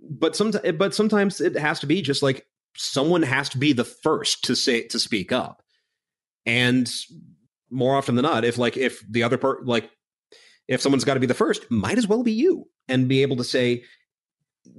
[0.00, 3.84] but some but sometimes it has to be just like someone has to be the
[3.84, 5.62] first to say to speak up.
[6.46, 6.90] And
[7.70, 9.90] more often than not if like if the other part like
[10.68, 13.36] if someone's got to be the first might as well be you and be able
[13.36, 13.82] to say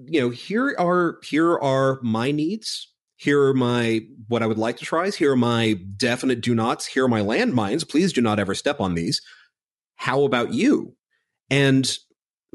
[0.05, 2.91] you know here are here are my needs.
[3.18, 6.86] Here are my what i would like to try here are my definite do nots.
[6.86, 7.88] Here are my landmines.
[7.88, 9.22] Please do not ever step on these.
[9.95, 10.95] How about you?
[11.49, 11.97] And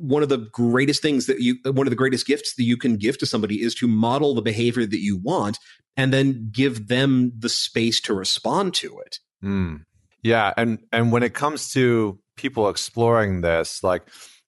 [0.01, 2.97] one of the greatest things that you one of the greatest gifts that you can
[2.97, 5.59] give to somebody is to model the behavior that you want
[5.97, 9.81] and then give them the space to respond to it mm.
[10.23, 14.03] yeah and and when it comes to people exploring this like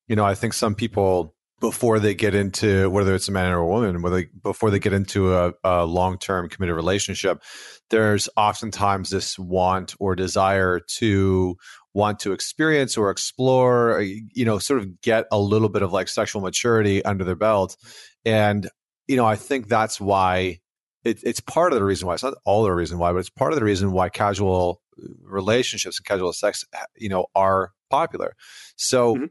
[0.08, 3.58] you know i think some people before they get into whether it's a man or
[3.58, 7.40] a woman, whether before they get into a, a long term committed relationship,
[7.88, 11.56] there's oftentimes this want or desire to
[11.94, 15.92] want to experience or explore, uh, you know, sort of get a little bit of
[15.92, 17.76] like sexual maturity under their belt.
[18.24, 18.68] And,
[19.06, 20.60] you know, I think that's why
[21.04, 23.30] it, it's part of the reason why it's not all the reason why, but it's
[23.30, 27.72] part of the reason why casual uh, relationships and casual sex, uh, you know, are
[27.90, 28.34] popular.
[28.76, 29.24] So, mm-hmm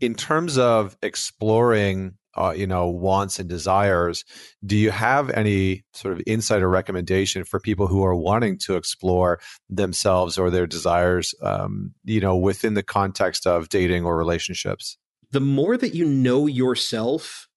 [0.00, 4.24] in terms of exploring uh, you know wants and desires
[4.64, 8.76] do you have any sort of insight or recommendation for people who are wanting to
[8.76, 14.98] explore themselves or their desires um, you know within the context of dating or relationships?
[15.32, 17.48] The more that you know yourself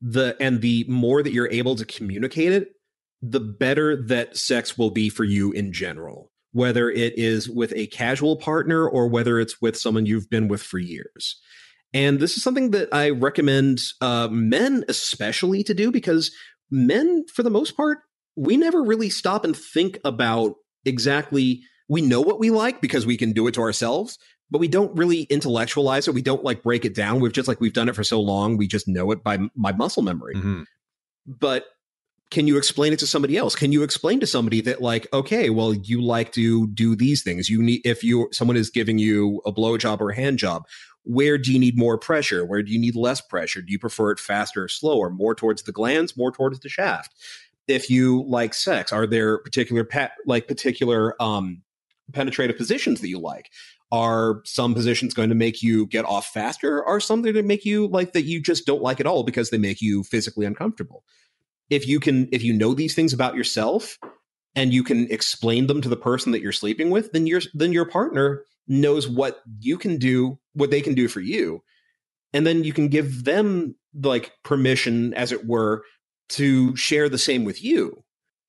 [0.00, 2.68] the and the more that you're able to communicate it
[3.20, 7.86] the better that sex will be for you in general whether it is with a
[7.88, 11.40] casual partner or whether it's with someone you've been with for years
[11.94, 16.30] and this is something that I recommend uh, men especially to do because
[16.70, 17.98] men, for the most part,
[18.36, 21.62] we never really stop and think about exactly.
[21.88, 24.18] We know what we like because we can do it to ourselves,
[24.50, 26.14] but we don't really intellectualize it.
[26.14, 27.20] We don't like break it down.
[27.20, 29.72] We've just like we've done it for so long, we just know it by my
[29.72, 30.34] muscle memory.
[30.34, 30.62] Mm-hmm.
[31.26, 31.64] But
[32.30, 33.54] can you explain it to somebody else?
[33.54, 37.48] Can you explain to somebody that like, okay, well, you like to do these things.
[37.48, 40.64] You need if you someone is giving you a blowjob or a hand job,
[41.08, 42.44] where do you need more pressure?
[42.44, 43.62] Where do you need less pressure?
[43.62, 45.08] Do you prefer it faster or slower?
[45.08, 47.14] More towards the glands, more towards the shaft?
[47.66, 51.62] If you like sex, are there particular pet like particular um,
[52.12, 53.50] penetrative positions that you like?
[53.90, 56.84] Are some positions going to make you get off faster?
[56.84, 59.56] Are some that make you like that you just don't like at all because they
[59.56, 61.04] make you physically uncomfortable?
[61.70, 63.98] If you can, if you know these things about yourself
[64.54, 67.72] and you can explain them to the person that you're sleeping with, then your then
[67.72, 71.62] your partner knows what you can do, what they can do for you.
[72.32, 75.82] And then you can give them like permission, as it were,
[76.30, 78.04] to share the same with you.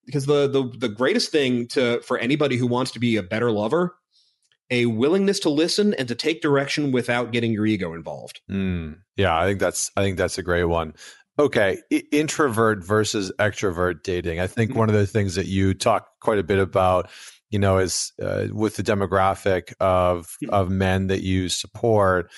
[0.05, 3.51] Because the the the greatest thing to for anybody who wants to be a better
[3.51, 3.95] lover,
[4.69, 8.41] a willingness to listen and to take direction without getting your ego involved.
[8.49, 10.95] Mm, yeah, I think that's I think that's a great one.
[11.37, 11.77] Okay,
[12.11, 14.39] introvert versus extrovert dating.
[14.39, 14.79] I think mm-hmm.
[14.79, 17.09] one of the things that you talk quite a bit about
[17.49, 22.31] you know, is uh, with the demographic of of men that you support.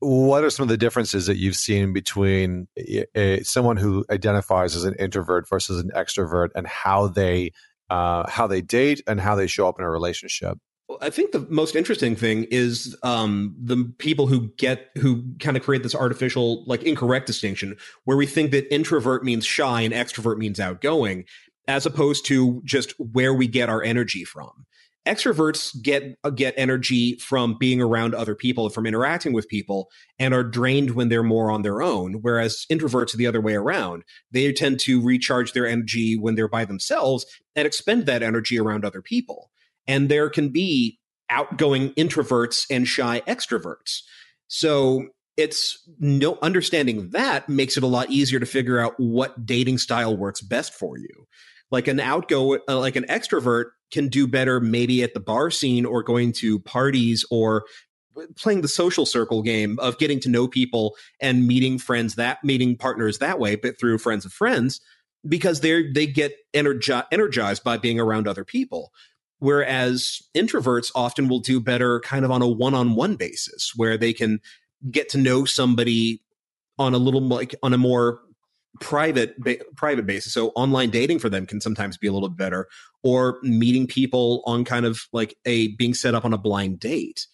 [0.00, 4.76] What are some of the differences that you've seen between a, a, someone who identifies
[4.76, 7.52] as an introvert versus an extrovert, and how they
[7.90, 10.58] uh, how they date and how they show up in a relationship?
[11.00, 15.62] I think the most interesting thing is um, the people who get who kind of
[15.62, 20.36] create this artificial, like incorrect distinction, where we think that introvert means shy and extrovert
[20.36, 21.24] means outgoing,
[21.66, 24.66] as opposed to just where we get our energy from.
[25.06, 30.32] Extroverts get uh, get energy from being around other people, from interacting with people, and
[30.32, 32.14] are drained when they're more on their own.
[32.22, 34.04] Whereas introverts are the other way around.
[34.30, 38.84] They tend to recharge their energy when they're by themselves and expend that energy around
[38.84, 39.50] other people.
[39.86, 40.98] And there can be
[41.28, 44.00] outgoing introverts and shy extroverts.
[44.48, 49.78] So it's no understanding that makes it a lot easier to figure out what dating
[49.78, 51.26] style works best for you
[51.74, 55.84] like an outgo uh, like an extrovert can do better maybe at the bar scene
[55.84, 57.64] or going to parties or
[58.36, 62.76] playing the social circle game of getting to know people and meeting friends that meeting
[62.76, 64.80] partners that way but through friends of friends
[65.28, 68.92] because they they get energi- energized by being around other people.
[69.38, 74.40] Whereas introverts often will do better kind of on a one-on-one basis where they can
[74.90, 76.22] get to know somebody
[76.78, 78.20] on a little like on a more
[78.80, 80.32] private ba- private basis.
[80.32, 82.68] So online dating for them can sometimes be a little better
[83.02, 87.26] or meeting people on kind of like a being set up on a blind date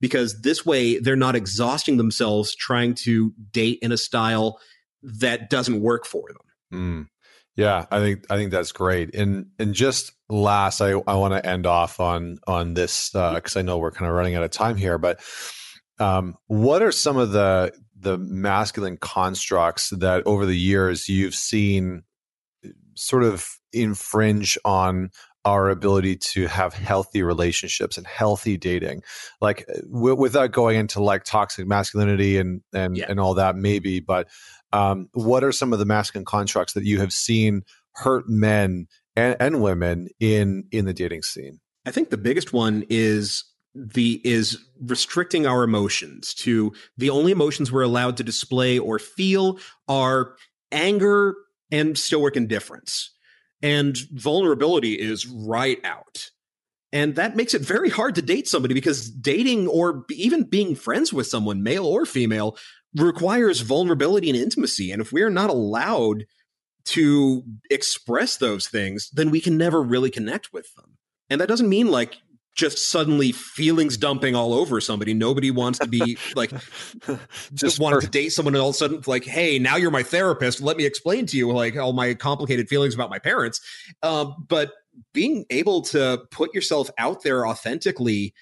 [0.00, 4.58] because this way they're not exhausting themselves trying to date in a style
[5.02, 6.38] that doesn't work for them.
[6.72, 7.08] Mm.
[7.56, 9.14] yeah i think i think that's great.
[9.14, 13.60] And and just last i i want to end off on on this because uh,
[13.60, 15.20] i know we're kind of running out of time here but
[16.00, 17.72] um, what are some of the
[18.04, 22.02] the masculine constructs that over the years you've seen
[22.94, 25.10] sort of infringe on
[25.44, 29.02] our ability to have healthy relationships and healthy dating
[29.40, 33.06] like w- without going into like toxic masculinity and and yeah.
[33.08, 34.28] and all that maybe but
[34.72, 38.86] um, what are some of the masculine constructs that you have seen hurt men
[39.16, 43.44] and, and women in in the dating scene i think the biggest one is
[43.74, 49.58] the is restricting our emotions to the only emotions we're allowed to display or feel
[49.88, 50.36] are
[50.70, 51.34] anger
[51.70, 53.10] and stoic indifference.
[53.62, 56.30] And vulnerability is right out.
[56.92, 61.12] And that makes it very hard to date somebody because dating or even being friends
[61.12, 62.56] with someone, male or female,
[62.94, 64.92] requires vulnerability and intimacy.
[64.92, 66.26] And if we're not allowed
[66.84, 70.98] to express those things, then we can never really connect with them.
[71.30, 72.18] And that doesn't mean like
[72.54, 75.12] just suddenly feelings dumping all over somebody.
[75.12, 76.52] Nobody wants to be like
[77.52, 80.02] just wanting to date someone and all of a sudden like, hey, now you're my
[80.02, 80.60] therapist.
[80.60, 83.60] Let me explain to you like all my complicated feelings about my parents.
[84.02, 84.72] Um, but
[85.12, 88.34] being able to put yourself out there authentically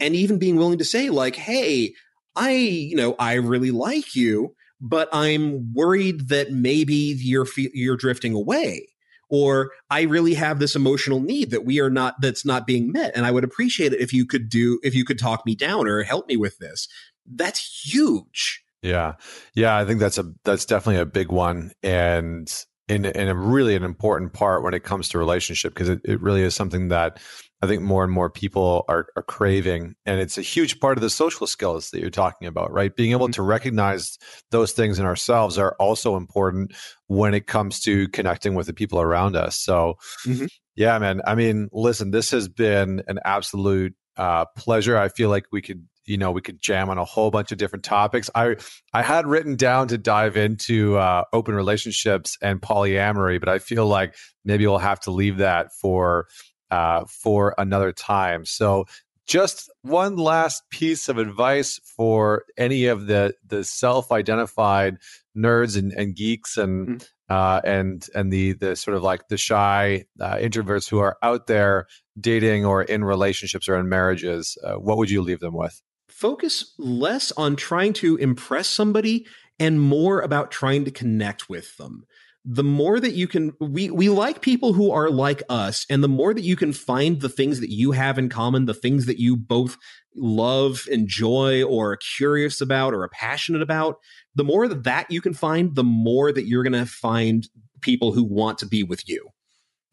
[0.00, 1.94] and even being willing to say like, hey,
[2.34, 8.34] I, you know, I really like you, but I'm worried that maybe you're you're drifting
[8.34, 8.89] away
[9.30, 13.12] or I really have this emotional need that we are not that's not being met
[13.14, 15.86] and I would appreciate it if you could do if you could talk me down
[15.86, 16.88] or help me with this.
[17.26, 18.62] That's huge.
[18.82, 19.14] Yeah.
[19.54, 22.52] Yeah, I think that's a that's definitely a big one and
[22.88, 26.20] in in a really an important part when it comes to relationship because it, it
[26.20, 27.20] really is something that
[27.62, 29.94] I think more and more people are, are craving.
[30.06, 32.94] And it's a huge part of the social skills that you're talking about, right?
[32.94, 33.32] Being able mm-hmm.
[33.32, 34.18] to recognize
[34.50, 36.74] those things in ourselves are also important
[37.08, 39.56] when it comes to connecting with the people around us.
[39.56, 40.46] So, mm-hmm.
[40.74, 41.20] yeah, man.
[41.26, 44.96] I mean, listen, this has been an absolute uh, pleasure.
[44.96, 47.58] I feel like we could you know we could jam on a whole bunch of
[47.58, 48.56] different topics i
[48.94, 53.86] i had written down to dive into uh, open relationships and polyamory but i feel
[53.86, 56.26] like maybe we'll have to leave that for
[56.70, 58.44] uh, for another time.
[58.44, 58.86] So,
[59.26, 64.98] just one last piece of advice for any of the the self-identified
[65.36, 67.32] nerds and, and geeks and mm-hmm.
[67.32, 71.46] uh, and and the the sort of like the shy uh, introverts who are out
[71.46, 71.86] there
[72.20, 74.58] dating or in relationships or in marriages.
[74.64, 75.80] Uh, what would you leave them with?
[76.08, 79.26] Focus less on trying to impress somebody
[79.60, 82.04] and more about trying to connect with them
[82.44, 86.08] the more that you can we we like people who are like us and the
[86.08, 89.18] more that you can find the things that you have in common the things that
[89.18, 89.76] you both
[90.16, 93.96] love enjoy or are curious about or are passionate about
[94.34, 97.48] the more that that you can find the more that you're going to find
[97.82, 99.28] people who want to be with you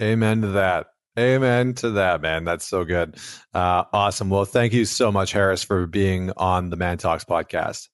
[0.02, 0.88] amen to that
[1.18, 2.44] Amen to that, man.
[2.44, 3.16] That's so good.
[3.52, 4.30] Uh, awesome.
[4.30, 7.88] Well, thank you so much, Harris, for being on the Man Talks podcast.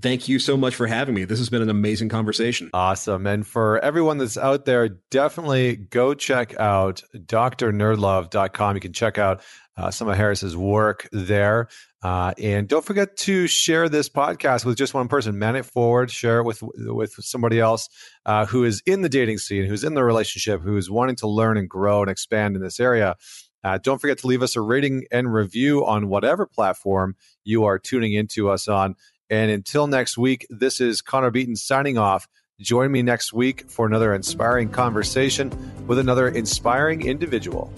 [0.00, 1.24] Thank you so much for having me.
[1.24, 2.70] This has been an amazing conversation.
[2.72, 3.26] Awesome.
[3.26, 8.76] And for everyone that's out there, definitely go check out drnerdlove.com.
[8.76, 9.42] You can check out
[9.76, 11.68] uh, some of Harris's work there.
[12.02, 15.38] Uh, and don't forget to share this podcast with just one person.
[15.38, 17.88] Man it forward, share it with with somebody else
[18.24, 21.28] uh, who is in the dating scene, who's in the relationship, who is wanting to
[21.28, 23.16] learn and grow and expand in this area.
[23.64, 27.78] Uh, don't forget to leave us a rating and review on whatever platform you are
[27.78, 28.94] tuning into us on.
[29.30, 32.28] And until next week, this is Connor Beaton signing off.
[32.60, 35.50] Join me next week for another inspiring conversation
[35.86, 37.72] with another inspiring individual.